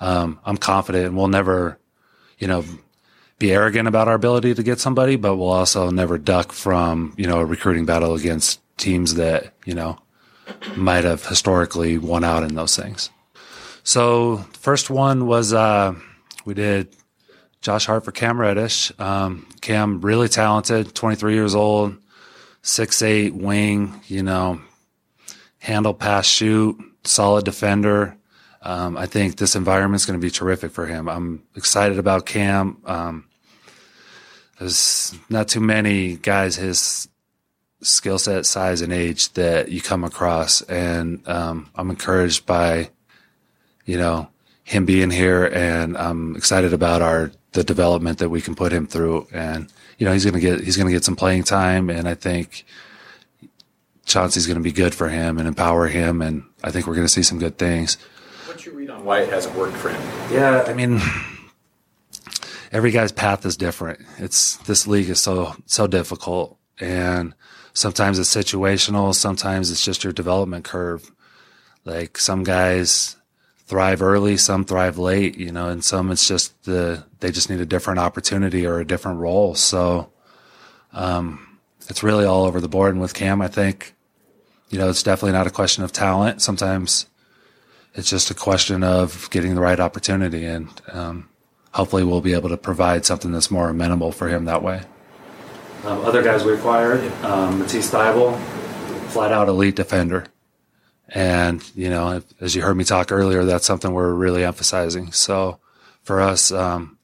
um, 0.00 0.40
I'm 0.44 0.56
confident 0.56 1.06
and 1.06 1.16
we'll 1.16 1.28
never, 1.28 1.78
you 2.38 2.48
know, 2.48 2.64
be 3.38 3.52
arrogant 3.52 3.88
about 3.88 4.08
our 4.08 4.14
ability 4.14 4.54
to 4.54 4.62
get 4.62 4.80
somebody, 4.80 5.16
but 5.16 5.36
we'll 5.36 5.50
also 5.50 5.90
never 5.90 6.18
duck 6.18 6.52
from, 6.52 7.14
you 7.16 7.26
know, 7.26 7.40
a 7.40 7.44
recruiting 7.44 7.84
battle 7.84 8.14
against 8.14 8.60
teams 8.76 9.14
that, 9.14 9.54
you 9.64 9.74
know, 9.74 9.98
might 10.76 11.04
have 11.04 11.26
historically 11.26 11.98
won 11.98 12.24
out 12.24 12.42
in 12.42 12.54
those 12.54 12.76
things. 12.76 13.10
So 13.82 14.38
first 14.52 14.90
one 14.90 15.26
was, 15.26 15.52
uh, 15.52 15.94
we 16.44 16.54
did 16.54 16.94
Josh 17.60 17.86
Hart 17.86 18.04
for 18.04 18.12
Cam 18.12 18.40
Reddish. 18.40 18.92
Um, 18.98 19.46
Cam 19.60 20.00
really 20.00 20.28
talented, 20.28 20.94
23 20.94 21.34
years 21.34 21.54
old, 21.54 21.96
six 22.62 23.02
eight 23.02 23.34
wing, 23.34 24.00
you 24.06 24.22
know, 24.22 24.60
handle 25.58 25.94
pass 25.94 26.26
shoot, 26.26 26.76
solid 27.04 27.44
defender. 27.44 28.16
Um, 28.62 28.96
I 28.96 29.06
think 29.06 29.36
this 29.36 29.56
environment 29.56 30.00
is 30.00 30.06
going 30.06 30.18
to 30.18 30.24
be 30.24 30.30
terrific 30.30 30.72
for 30.72 30.86
him. 30.86 31.08
I'm 31.08 31.42
excited 31.54 31.98
about 31.98 32.24
Cam. 32.24 32.78
Um, 32.86 33.24
there's 34.58 35.14
not 35.28 35.48
too 35.48 35.60
many 35.60 36.16
guys 36.16 36.56
his 36.56 37.08
skill 37.84 38.18
set, 38.18 38.46
size, 38.46 38.80
and 38.80 38.92
age 38.92 39.32
that 39.34 39.70
you 39.70 39.80
come 39.80 40.04
across, 40.04 40.62
and 40.62 41.26
um, 41.28 41.70
I'm 41.74 41.90
encouraged 41.90 42.46
by, 42.46 42.90
you 43.84 43.98
know, 43.98 44.28
him 44.64 44.86
being 44.86 45.10
here, 45.10 45.44
and 45.44 45.96
I'm 45.96 46.34
excited 46.36 46.72
about 46.72 47.02
our 47.02 47.32
the 47.52 47.62
development 47.62 48.18
that 48.18 48.30
we 48.30 48.40
can 48.40 48.54
put 48.54 48.72
him 48.72 48.86
through, 48.86 49.28
and 49.32 49.72
you 49.98 50.06
know, 50.06 50.12
he's 50.12 50.24
gonna 50.24 50.40
get 50.40 50.60
he's 50.60 50.76
gonna 50.76 50.90
get 50.90 51.04
some 51.04 51.16
playing 51.16 51.44
time, 51.44 51.90
and 51.90 52.08
I 52.08 52.14
think 52.14 52.64
Chauncey's 54.06 54.46
gonna 54.46 54.60
be 54.60 54.72
good 54.72 54.94
for 54.94 55.08
him 55.08 55.38
and 55.38 55.46
empower 55.46 55.86
him, 55.86 56.20
and 56.22 56.44
I 56.62 56.70
think 56.70 56.86
we're 56.86 56.96
gonna 56.96 57.08
see 57.08 57.22
some 57.22 57.38
good 57.38 57.58
things. 57.58 57.96
What's 58.46 58.66
your 58.66 58.74
read 58.74 58.90
on 58.90 59.04
why 59.04 59.20
it 59.20 59.28
hasn't 59.30 59.54
worked 59.54 59.76
for 59.76 59.90
him? 59.90 60.02
Yeah, 60.32 60.64
I 60.66 60.72
mean, 60.72 61.00
every 62.72 62.90
guy's 62.90 63.12
path 63.12 63.44
is 63.46 63.56
different. 63.56 64.00
It's 64.18 64.56
this 64.58 64.86
league 64.86 65.10
is 65.10 65.20
so 65.20 65.54
so 65.66 65.86
difficult, 65.86 66.58
and 66.80 67.34
sometimes 67.74 68.18
it's 68.18 68.34
situational. 68.34 69.14
Sometimes 69.14 69.70
it's 69.70 69.84
just 69.84 70.04
your 70.04 70.12
development 70.12 70.64
curve. 70.64 71.12
Like 71.84 72.16
some 72.16 72.44
guys 72.44 73.16
thrive 73.66 74.00
early, 74.00 74.36
some 74.36 74.64
thrive 74.64 74.96
late, 74.96 75.36
you 75.36 75.52
know, 75.52 75.68
and 75.68 75.84
some 75.84 76.10
it's 76.10 76.26
just 76.26 76.64
the 76.64 77.04
they 77.20 77.30
just 77.30 77.50
need 77.50 77.60
a 77.60 77.66
different 77.66 77.98
opportunity 78.00 78.66
or 78.66 78.80
a 78.80 78.86
different 78.86 79.18
role. 79.18 79.54
So, 79.54 80.10
um, 80.92 81.58
it's 81.88 82.02
really 82.02 82.24
all 82.24 82.44
over 82.44 82.60
the 82.60 82.68
board. 82.68 82.92
And 82.92 83.00
with 83.00 83.12
Cam, 83.12 83.42
I 83.42 83.48
think, 83.48 83.94
you 84.70 84.78
know, 84.78 84.88
it's 84.88 85.02
definitely 85.02 85.32
not 85.32 85.46
a 85.46 85.50
question 85.50 85.84
of 85.84 85.92
talent. 85.92 86.40
Sometimes 86.40 87.06
it's 87.94 88.08
just 88.08 88.30
a 88.30 88.34
question 88.34 88.82
of 88.82 89.28
getting 89.30 89.54
the 89.54 89.60
right 89.60 89.78
opportunity 89.78 90.46
and 90.46 90.68
um, 90.88 91.28
hopefully 91.72 92.04
we'll 92.04 92.20
be 92.20 92.34
able 92.34 92.48
to 92.48 92.56
provide 92.56 93.04
something 93.04 93.32
that's 93.32 93.50
more 93.50 93.68
amenable 93.68 94.12
for 94.12 94.28
him 94.28 94.46
that 94.46 94.62
way 94.62 94.82
um, 95.84 96.00
other 96.04 96.22
guys 96.22 96.44
we 96.44 96.52
acquired 96.54 97.00
um, 97.24 97.58
matisse 97.58 97.90
Thybulle, 97.90 98.38
flat 99.10 99.32
out 99.32 99.48
elite 99.48 99.76
defender 99.76 100.26
And, 101.08 101.62
you 101.74 101.90
know, 101.90 102.22
as 102.40 102.54
you 102.54 102.62
heard 102.62 102.76
me 102.76 102.84
talk 102.84 103.12
earlier, 103.12 103.44
that's 103.44 103.66
something 103.66 103.92
we're 103.92 104.12
really 104.12 104.44
emphasizing. 104.44 105.12
So 105.12 105.60
for 106.02 106.20
us, 106.20 106.50
um, 106.50 106.98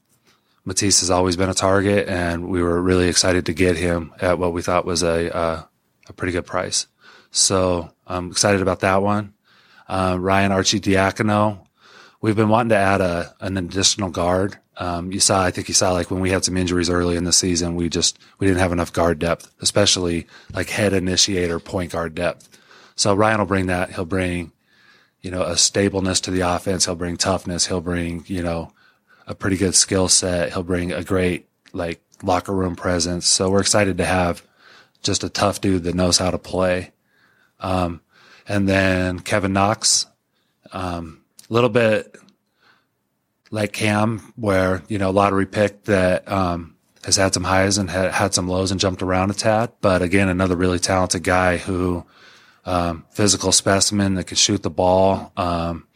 Matisse 0.64 1.01
has 1.01 1.11
always 1.11 1.37
been 1.37 1.49
a 1.49 1.55
target, 1.55 2.09
and 2.09 2.49
we 2.49 2.62
were 2.62 2.81
really 2.81 3.09
excited 3.09 3.47
to 3.47 3.53
get 3.53 3.77
him 3.77 4.12
at 4.21 4.38
what 4.38 4.53
we 4.53 4.62
thought 4.62 4.85
was 4.85 5.03
a 5.03 5.35
uh, 5.35 5.62
a 6.09 6.12
pretty 6.12 6.33
good 6.33 6.47
price. 6.47 6.87
So 7.31 7.90
I'm 8.07 8.31
excited 8.31 8.61
about 8.61 8.81
that 8.81 9.03
one. 9.03 9.35
Uh, 9.88 10.16
Ryan 10.21 10.53
Arcidiacono, 10.53 11.66
we've 12.21 12.37
been 12.37 12.49
wanting 12.49 12.71
to 12.71 12.77
add 12.77 13.01
a 13.01 13.35
an 13.40 13.57
additional 13.57 14.11
guard. 14.11 14.59
Um, 14.81 15.12
you 15.12 15.21
saw, 15.21 15.45
I 15.45 15.51
think 15.51 15.69
you 15.69 15.75
saw, 15.75 15.93
like 15.93 16.11
when 16.11 16.21
we 16.21 16.31
had 16.31 16.43
some 16.43 16.57
injuries 16.57 16.88
early 16.88 17.14
in 17.14 17.25
the 17.25 17.35
season, 17.35 17.75
we 17.75 17.90
just 17.90 18.19
we 18.38 18.47
didn't 18.47 18.61
have 18.61 18.73
enough 18.73 18.95
guard 18.95 19.19
depth, 19.19 19.53
especially 19.61 20.27
like 20.55 20.71
head 20.71 20.95
initiator, 20.95 21.61
point 21.61 21.93
guard 21.93 22.14
depth. 22.14 22.49
So 22.97 23.14
Ryan 23.14 23.40
will 23.40 23.47
bring 23.47 23.66
that. 23.66 23.93
He'll 23.93 24.07
bring, 24.07 24.53
you 25.21 25.31
know, 25.31 25.43
a 25.43 25.59
stableness 25.59 26.19
to 26.23 26.31
the 26.31 26.40
offense. 26.40 26.87
He'll 26.87 26.95
bring 26.95 27.19
toughness. 27.19 27.66
He'll 27.66 27.83
bring, 27.83 28.25
you 28.27 28.43
know, 28.43 28.73
a 29.27 29.35
pretty 29.35 29.59
good 29.59 29.75
skill 29.75 30.09
set. 30.09 30.55
He'll 30.55 30.62
bring 30.62 30.93
a 30.93 31.05
great 31.05 31.47
like 31.75 32.01
locker 32.23 32.55
room 32.55 32.75
presence. 32.75 33.27
So 33.27 33.51
we're 33.51 33.61
excited 33.61 33.99
to 33.99 34.07
have 34.07 34.43
just 35.03 35.23
a 35.23 35.29
tough 35.29 35.61
dude 35.61 35.85
that 35.85 35.95
knows 35.95 36.16
how 36.16 36.31
to 36.31 36.38
play. 36.38 36.93
Um, 37.61 38.01
and 38.49 38.66
then 38.66 39.21
Kevin 39.21 39.53
Knox, 39.53 40.07
um, 40.73 41.21
a 41.51 41.53
little 41.53 41.69
bit 41.69 42.16
like 43.51 43.73
Cam, 43.73 44.33
where, 44.37 44.83
you 44.89 44.99
know, 44.99 45.11
lottery 45.11 45.47
pick 45.47 45.85
that, 45.85 46.31
um, 46.31 46.77
has 47.05 47.17
had 47.17 47.35
some 47.35 47.45
highs 47.45 47.79
and 47.79 47.91
had, 47.91 48.13
had 48.13 48.35
some 48.35 48.47
lows 48.47 48.71
and 48.71 48.81
jumped 48.81 49.03
around 49.03 49.31
a 49.31 49.35
tad. 49.35 49.73
But 49.81 50.03
again, 50.03 50.29
another 50.29 50.57
really 50.57 50.79
talented 50.79 51.23
guy 51.23 51.57
who, 51.57 52.05
um, 52.65 53.05
physical 53.11 53.53
specimen 53.53 54.15
that 54.15 54.25
can 54.25 54.37
shoot 54.37 54.63
the 54.63 54.71
ball, 54.71 55.33
um, 55.37 55.87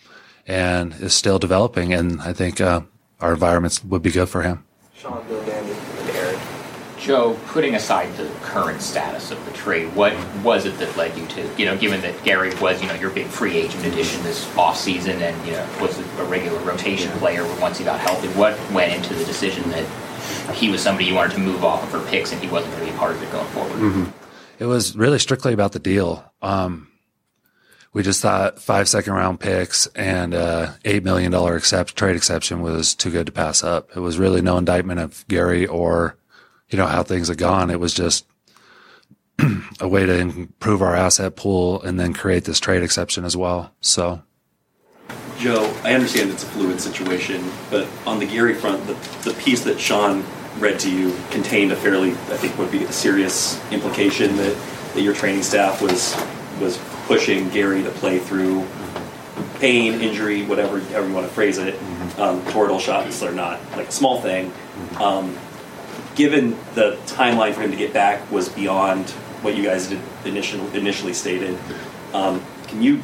and 0.46 0.94
is 0.94 1.14
still 1.14 1.38
developing. 1.38 1.92
And 1.92 2.20
I 2.20 2.32
think, 2.32 2.60
uh, 2.60 2.82
our 3.20 3.34
environments 3.34 3.84
would 3.84 4.02
be 4.02 4.10
good 4.10 4.28
for 4.28 4.42
him. 4.42 4.64
Sean, 4.94 5.24
Bill. 5.28 5.44
Joe, 7.04 7.38
putting 7.48 7.74
aside 7.74 8.16
the 8.16 8.26
current 8.40 8.80
status 8.80 9.30
of 9.30 9.44
the 9.44 9.52
trade, 9.52 9.94
what 9.94 10.14
was 10.42 10.64
it 10.64 10.78
that 10.78 10.96
led 10.96 11.14
you 11.18 11.26
to, 11.26 11.54
you 11.58 11.66
know, 11.66 11.76
given 11.76 12.00
that 12.00 12.24
Gary 12.24 12.54
was, 12.54 12.80
you 12.80 12.88
know, 12.88 12.94
your 12.94 13.10
big 13.10 13.26
free 13.26 13.58
agent 13.58 13.84
addition 13.84 14.22
this 14.22 14.56
off 14.56 14.78
season 14.78 15.20
and, 15.20 15.46
you 15.46 15.52
know, 15.52 15.68
was 15.82 15.98
a 15.98 16.24
regular 16.24 16.58
rotation 16.60 17.10
player 17.18 17.44
once 17.60 17.76
he 17.76 17.84
got 17.84 18.00
healthy, 18.00 18.28
what 18.28 18.58
went 18.72 18.94
into 18.94 19.12
the 19.12 19.24
decision 19.26 19.68
that 19.68 19.86
he 20.54 20.70
was 20.70 20.80
somebody 20.80 21.04
you 21.04 21.14
wanted 21.14 21.34
to 21.34 21.40
move 21.40 21.62
off 21.62 21.82
of 21.82 21.90
for 21.90 22.10
picks 22.10 22.32
and 22.32 22.40
he 22.42 22.48
wasn't 22.48 22.72
going 22.72 22.86
to 22.86 22.90
be 22.90 22.96
a 22.96 22.98
part 22.98 23.14
of 23.14 23.22
it 23.22 23.30
going 23.30 23.48
forward? 23.48 23.72
Mm-hmm. 23.72 24.04
It 24.58 24.66
was 24.66 24.96
really 24.96 25.18
strictly 25.18 25.52
about 25.52 25.72
the 25.72 25.80
deal. 25.80 26.24
Um, 26.40 26.88
we 27.92 28.02
just 28.02 28.22
thought 28.22 28.62
five 28.62 28.88
second 28.88 29.12
round 29.12 29.40
picks 29.40 29.86
and 29.88 30.32
uh, 30.32 30.72
eight 30.86 31.04
million 31.04 31.30
dollar 31.30 31.54
accept, 31.54 31.96
trade 31.96 32.16
exception 32.16 32.62
was 32.62 32.94
too 32.94 33.10
good 33.10 33.26
to 33.26 33.32
pass 33.32 33.62
up. 33.62 33.94
It 33.94 34.00
was 34.00 34.18
really 34.18 34.40
no 34.40 34.56
indictment 34.56 35.00
of 35.00 35.26
Gary 35.28 35.66
or 35.66 36.16
you 36.68 36.78
know 36.78 36.86
how 36.86 37.02
things 37.02 37.28
had 37.28 37.38
gone. 37.38 37.70
It 37.70 37.80
was 37.80 37.94
just 37.94 38.26
a 39.80 39.88
way 39.88 40.06
to 40.06 40.18
improve 40.18 40.82
our 40.82 40.94
asset 40.94 41.36
pool 41.36 41.82
and 41.82 41.98
then 41.98 42.12
create 42.12 42.44
this 42.44 42.60
trade 42.60 42.82
exception 42.82 43.24
as 43.24 43.36
well. 43.36 43.72
So. 43.80 44.22
Joe, 45.38 45.74
I 45.82 45.94
understand 45.94 46.30
it's 46.30 46.44
a 46.44 46.46
fluid 46.46 46.80
situation, 46.80 47.44
but 47.70 47.88
on 48.06 48.20
the 48.20 48.26
Gary 48.26 48.54
front, 48.54 48.86
the, 48.86 48.94
the 49.28 49.34
piece 49.40 49.64
that 49.64 49.80
Sean 49.80 50.24
read 50.58 50.78
to 50.80 50.90
you 50.90 51.14
contained 51.30 51.72
a 51.72 51.76
fairly, 51.76 52.12
I 52.12 52.36
think, 52.36 52.56
would 52.56 52.70
be 52.70 52.84
a 52.84 52.92
serious 52.92 53.60
implication 53.72 54.36
that, 54.36 54.56
that 54.94 55.02
your 55.02 55.14
training 55.14 55.42
staff 55.42 55.82
was 55.82 56.14
was 56.60 56.78
pushing 57.06 57.48
Gary 57.50 57.82
to 57.82 57.90
play 57.90 58.20
through 58.20 58.64
pain, 59.58 60.00
injury, 60.00 60.44
whatever 60.44 60.78
however 60.80 61.08
you 61.08 61.14
want 61.14 61.26
to 61.26 61.32
phrase 61.32 61.58
it. 61.58 61.74
Mm-hmm. 61.74 62.20
Um, 62.20 62.78
shots 62.78 63.22
are 63.22 63.32
not 63.32 63.60
like 63.72 63.88
a 63.88 63.92
small 63.92 64.20
thing. 64.20 64.50
Mm-hmm. 64.50 65.02
Um, 65.02 65.36
given 66.14 66.50
the 66.74 66.98
timeline 67.06 67.54
for 67.54 67.62
him 67.62 67.70
to 67.70 67.76
get 67.76 67.92
back 67.92 68.30
was 68.30 68.48
beyond 68.48 69.10
what 69.42 69.56
you 69.56 69.62
guys 69.62 69.88
did 69.88 70.00
initially 70.24 70.76
initially 70.78 71.12
stated, 71.12 71.58
um, 72.12 72.42
can 72.68 72.82
you, 72.82 73.02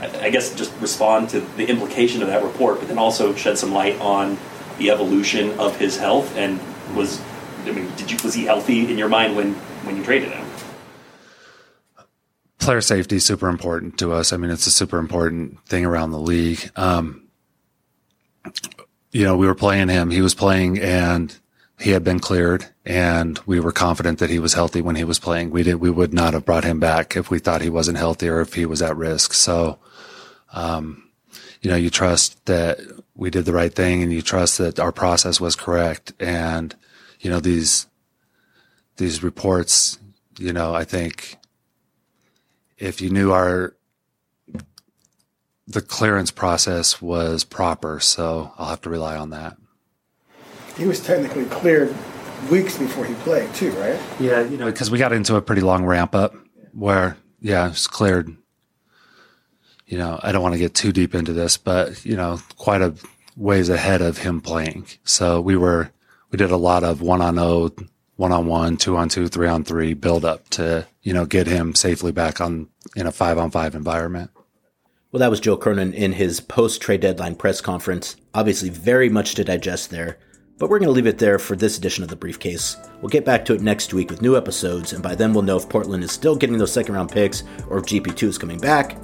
I 0.00 0.30
guess, 0.30 0.54
just 0.54 0.72
respond 0.80 1.30
to 1.30 1.40
the 1.40 1.66
implication 1.66 2.22
of 2.22 2.28
that 2.28 2.42
report, 2.42 2.78
but 2.78 2.88
then 2.88 2.98
also 2.98 3.34
shed 3.34 3.58
some 3.58 3.72
light 3.72 4.00
on 4.00 4.38
the 4.78 4.90
evolution 4.90 5.58
of 5.58 5.76
his 5.76 5.96
health 5.98 6.36
and 6.36 6.58
was, 6.96 7.20
I 7.64 7.72
mean, 7.72 7.90
did 7.96 8.10
you 8.10 8.18
was 8.24 8.34
he 8.34 8.44
healthy 8.44 8.90
in 8.90 8.98
your 8.98 9.08
mind 9.08 9.36
when 9.36 9.54
when 9.84 9.96
you 9.96 10.04
traded 10.04 10.30
him? 10.30 10.46
player 12.60 12.80
safety 12.80 13.16
is 13.16 13.24
super 13.24 13.48
important 13.48 13.98
to 13.98 14.12
us. 14.12 14.32
I 14.32 14.36
mean, 14.36 14.50
it's 14.50 14.66
a 14.66 14.70
super 14.70 14.98
important 14.98 15.58
thing 15.66 15.84
around 15.84 16.12
the 16.12 16.20
league. 16.20 16.70
Um, 16.76 17.26
you 19.10 19.24
know, 19.24 19.36
we 19.36 19.46
were 19.46 19.54
playing 19.54 19.88
him. 19.88 20.10
He 20.10 20.20
was 20.20 20.34
playing 20.34 20.78
and 20.78 21.36
he 21.80 21.90
had 21.90 22.04
been 22.04 22.20
cleared 22.20 22.66
and 22.84 23.38
we 23.46 23.58
were 23.58 23.72
confident 23.72 24.18
that 24.18 24.30
he 24.30 24.38
was 24.38 24.52
healthy 24.52 24.82
when 24.82 24.96
he 24.96 25.04
was 25.04 25.18
playing. 25.18 25.50
We 25.50 25.62
did, 25.62 25.76
we 25.76 25.90
would 25.90 26.12
not 26.12 26.34
have 26.34 26.44
brought 26.44 26.64
him 26.64 26.78
back 26.78 27.16
if 27.16 27.30
we 27.30 27.38
thought 27.38 27.62
he 27.62 27.70
wasn't 27.70 27.98
healthy 27.98 28.28
or 28.28 28.40
if 28.40 28.54
he 28.54 28.66
was 28.66 28.82
at 28.82 28.96
risk. 28.96 29.32
So, 29.32 29.78
um, 30.52 31.10
you 31.62 31.70
know, 31.70 31.76
you 31.76 31.88
trust 31.88 32.44
that 32.46 32.80
we 33.14 33.30
did 33.30 33.46
the 33.46 33.54
right 33.54 33.72
thing 33.72 34.02
and 34.02 34.12
you 34.12 34.20
trust 34.20 34.58
that 34.58 34.78
our 34.78 34.92
process 34.92 35.40
was 35.40 35.56
correct. 35.56 36.12
And, 36.20 36.74
you 37.20 37.30
know, 37.30 37.40
these, 37.40 37.86
these 38.98 39.22
reports, 39.22 39.98
you 40.38 40.52
know, 40.52 40.74
I 40.74 40.84
think 40.84 41.36
if 42.78 43.00
you 43.00 43.10
knew 43.10 43.32
our 43.32 43.74
the 45.66 45.80
clearance 45.80 46.32
process 46.32 47.00
was 47.00 47.44
proper, 47.44 48.00
so 48.00 48.52
I'll 48.58 48.70
have 48.70 48.80
to 48.80 48.90
rely 48.90 49.16
on 49.16 49.30
that. 49.30 49.56
He 50.80 50.86
was 50.86 50.98
technically 50.98 51.44
cleared 51.44 51.94
weeks 52.50 52.78
before 52.78 53.04
he 53.04 53.12
played, 53.16 53.52
too, 53.52 53.70
right? 53.72 54.00
Yeah, 54.18 54.40
you 54.40 54.56
know, 54.56 54.64
because 54.64 54.90
we 54.90 54.96
got 54.96 55.12
into 55.12 55.36
a 55.36 55.42
pretty 55.42 55.60
long 55.60 55.84
ramp 55.84 56.14
up 56.14 56.34
where, 56.72 57.18
yeah, 57.38 57.68
it's 57.68 57.86
cleared. 57.86 58.34
You 59.86 59.98
know, 59.98 60.18
I 60.22 60.32
don't 60.32 60.40
want 60.40 60.54
to 60.54 60.58
get 60.58 60.72
too 60.72 60.90
deep 60.90 61.14
into 61.14 61.34
this, 61.34 61.58
but 61.58 62.02
you 62.06 62.16
know, 62.16 62.40
quite 62.56 62.80
a 62.80 62.94
ways 63.36 63.68
ahead 63.68 64.00
of 64.00 64.16
him 64.16 64.40
playing. 64.40 64.86
So 65.04 65.38
we 65.42 65.54
were, 65.54 65.90
we 66.30 66.38
did 66.38 66.50
a 66.50 66.56
lot 66.56 66.82
of 66.82 67.02
one 67.02 67.20
on 67.20 67.38
o, 67.38 67.72
one 68.16 68.32
on 68.32 68.46
one, 68.46 68.78
two 68.78 68.96
on 68.96 69.10
two, 69.10 69.28
three 69.28 69.48
on 69.48 69.64
three 69.64 69.92
build 69.92 70.24
up 70.24 70.48
to, 70.50 70.86
you 71.02 71.12
know, 71.12 71.26
get 71.26 71.46
him 71.46 71.74
safely 71.74 72.10
back 72.10 72.40
on 72.40 72.68
in 72.96 73.06
a 73.06 73.12
five 73.12 73.36
on 73.36 73.50
five 73.50 73.74
environment. 73.74 74.30
Well, 75.12 75.20
that 75.20 75.28
was 75.28 75.40
Joe 75.40 75.58
Cronin 75.58 75.92
in 75.92 76.14
his 76.14 76.40
post 76.40 76.80
trade 76.80 77.02
deadline 77.02 77.34
press 77.34 77.60
conference. 77.60 78.16
Obviously, 78.32 78.70
very 78.70 79.10
much 79.10 79.34
to 79.34 79.44
digest 79.44 79.90
there, 79.90 80.16
but 80.60 80.68
we're 80.68 80.78
going 80.78 80.88
to 80.88 80.92
leave 80.92 81.06
it 81.06 81.16
there 81.16 81.38
for 81.38 81.56
this 81.56 81.78
edition 81.78 82.04
of 82.04 82.10
the 82.10 82.14
briefcase. 82.14 82.76
We'll 83.00 83.08
get 83.08 83.24
back 83.24 83.46
to 83.46 83.54
it 83.54 83.62
next 83.62 83.94
week 83.94 84.10
with 84.10 84.20
new 84.20 84.36
episodes, 84.36 84.92
and 84.92 85.02
by 85.02 85.14
then 85.14 85.32
we'll 85.32 85.42
know 85.42 85.56
if 85.56 85.66
Portland 85.70 86.04
is 86.04 86.12
still 86.12 86.36
getting 86.36 86.58
those 86.58 86.70
second 86.70 86.94
round 86.94 87.10
picks 87.10 87.44
or 87.70 87.78
if 87.78 87.86
GP2 87.86 88.24
is 88.24 88.36
coming 88.36 88.58
back. 88.58 88.98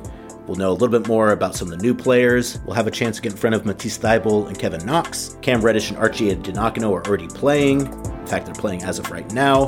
We'll 0.47 0.59
know 0.59 0.71
a 0.71 0.75
little 0.75 0.91
bit 0.91 1.09
more 1.09 1.33
about 1.33 1.55
some 1.55 1.73
of 1.73 1.79
the 1.79 1.83
new 1.83 1.95
players. 1.95 2.61
We'll 2.67 2.77
have 2.77 2.87
a 2.87 2.91
chance 2.91 3.17
to 3.17 3.23
get 3.23 3.33
in 3.33 3.39
front 3.39 3.57
of 3.57 3.65
Matisse 3.65 3.97
Thybulle 3.97 4.49
and 4.49 4.59
Kevin 4.59 4.85
Knox. 4.85 5.39
Cam 5.41 5.63
Reddish 5.63 5.89
and 5.89 5.99
Archie 5.99 6.33
Arcidiacono 6.33 6.93
are 6.93 7.07
already 7.07 7.27
playing. 7.27 7.87
In 7.87 8.27
fact, 8.27 8.45
they're 8.45 8.55
playing 8.55 8.83
as 8.83 8.99
of 8.99 9.11
right 9.11 9.33
now. 9.33 9.67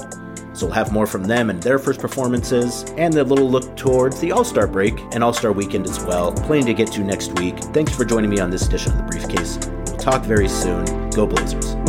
So 0.53 0.67
we'll 0.67 0.75
have 0.75 0.93
more 0.93 1.07
from 1.07 1.25
them 1.25 1.49
and 1.49 1.63
their 1.63 1.79
first 1.79 2.01
performances, 2.01 2.85
and 2.99 3.15
a 3.15 3.25
little 3.25 3.49
look 3.49 3.77
towards 3.79 4.21
the 4.21 4.31
All 4.31 4.45
Star 4.45 4.67
break 4.67 4.99
and 5.13 5.25
All 5.25 5.33
Star 5.33 5.53
weekend 5.53 5.87
as 5.87 6.05
well. 6.05 6.33
Plenty 6.33 6.67
to 6.67 6.75
get 6.75 6.93
to 6.93 7.01
next 7.01 7.39
week. 7.39 7.59
Thanks 7.73 7.97
for 7.97 8.05
joining 8.05 8.29
me 8.29 8.41
on 8.41 8.51
this 8.51 8.67
edition 8.67 8.93
of 8.93 8.99
the 8.99 9.05
Briefcase. 9.05 9.78
Talk 10.11 10.23
very 10.23 10.49
soon. 10.49 10.87
Go 11.11 11.27
Blazers. 11.27 11.88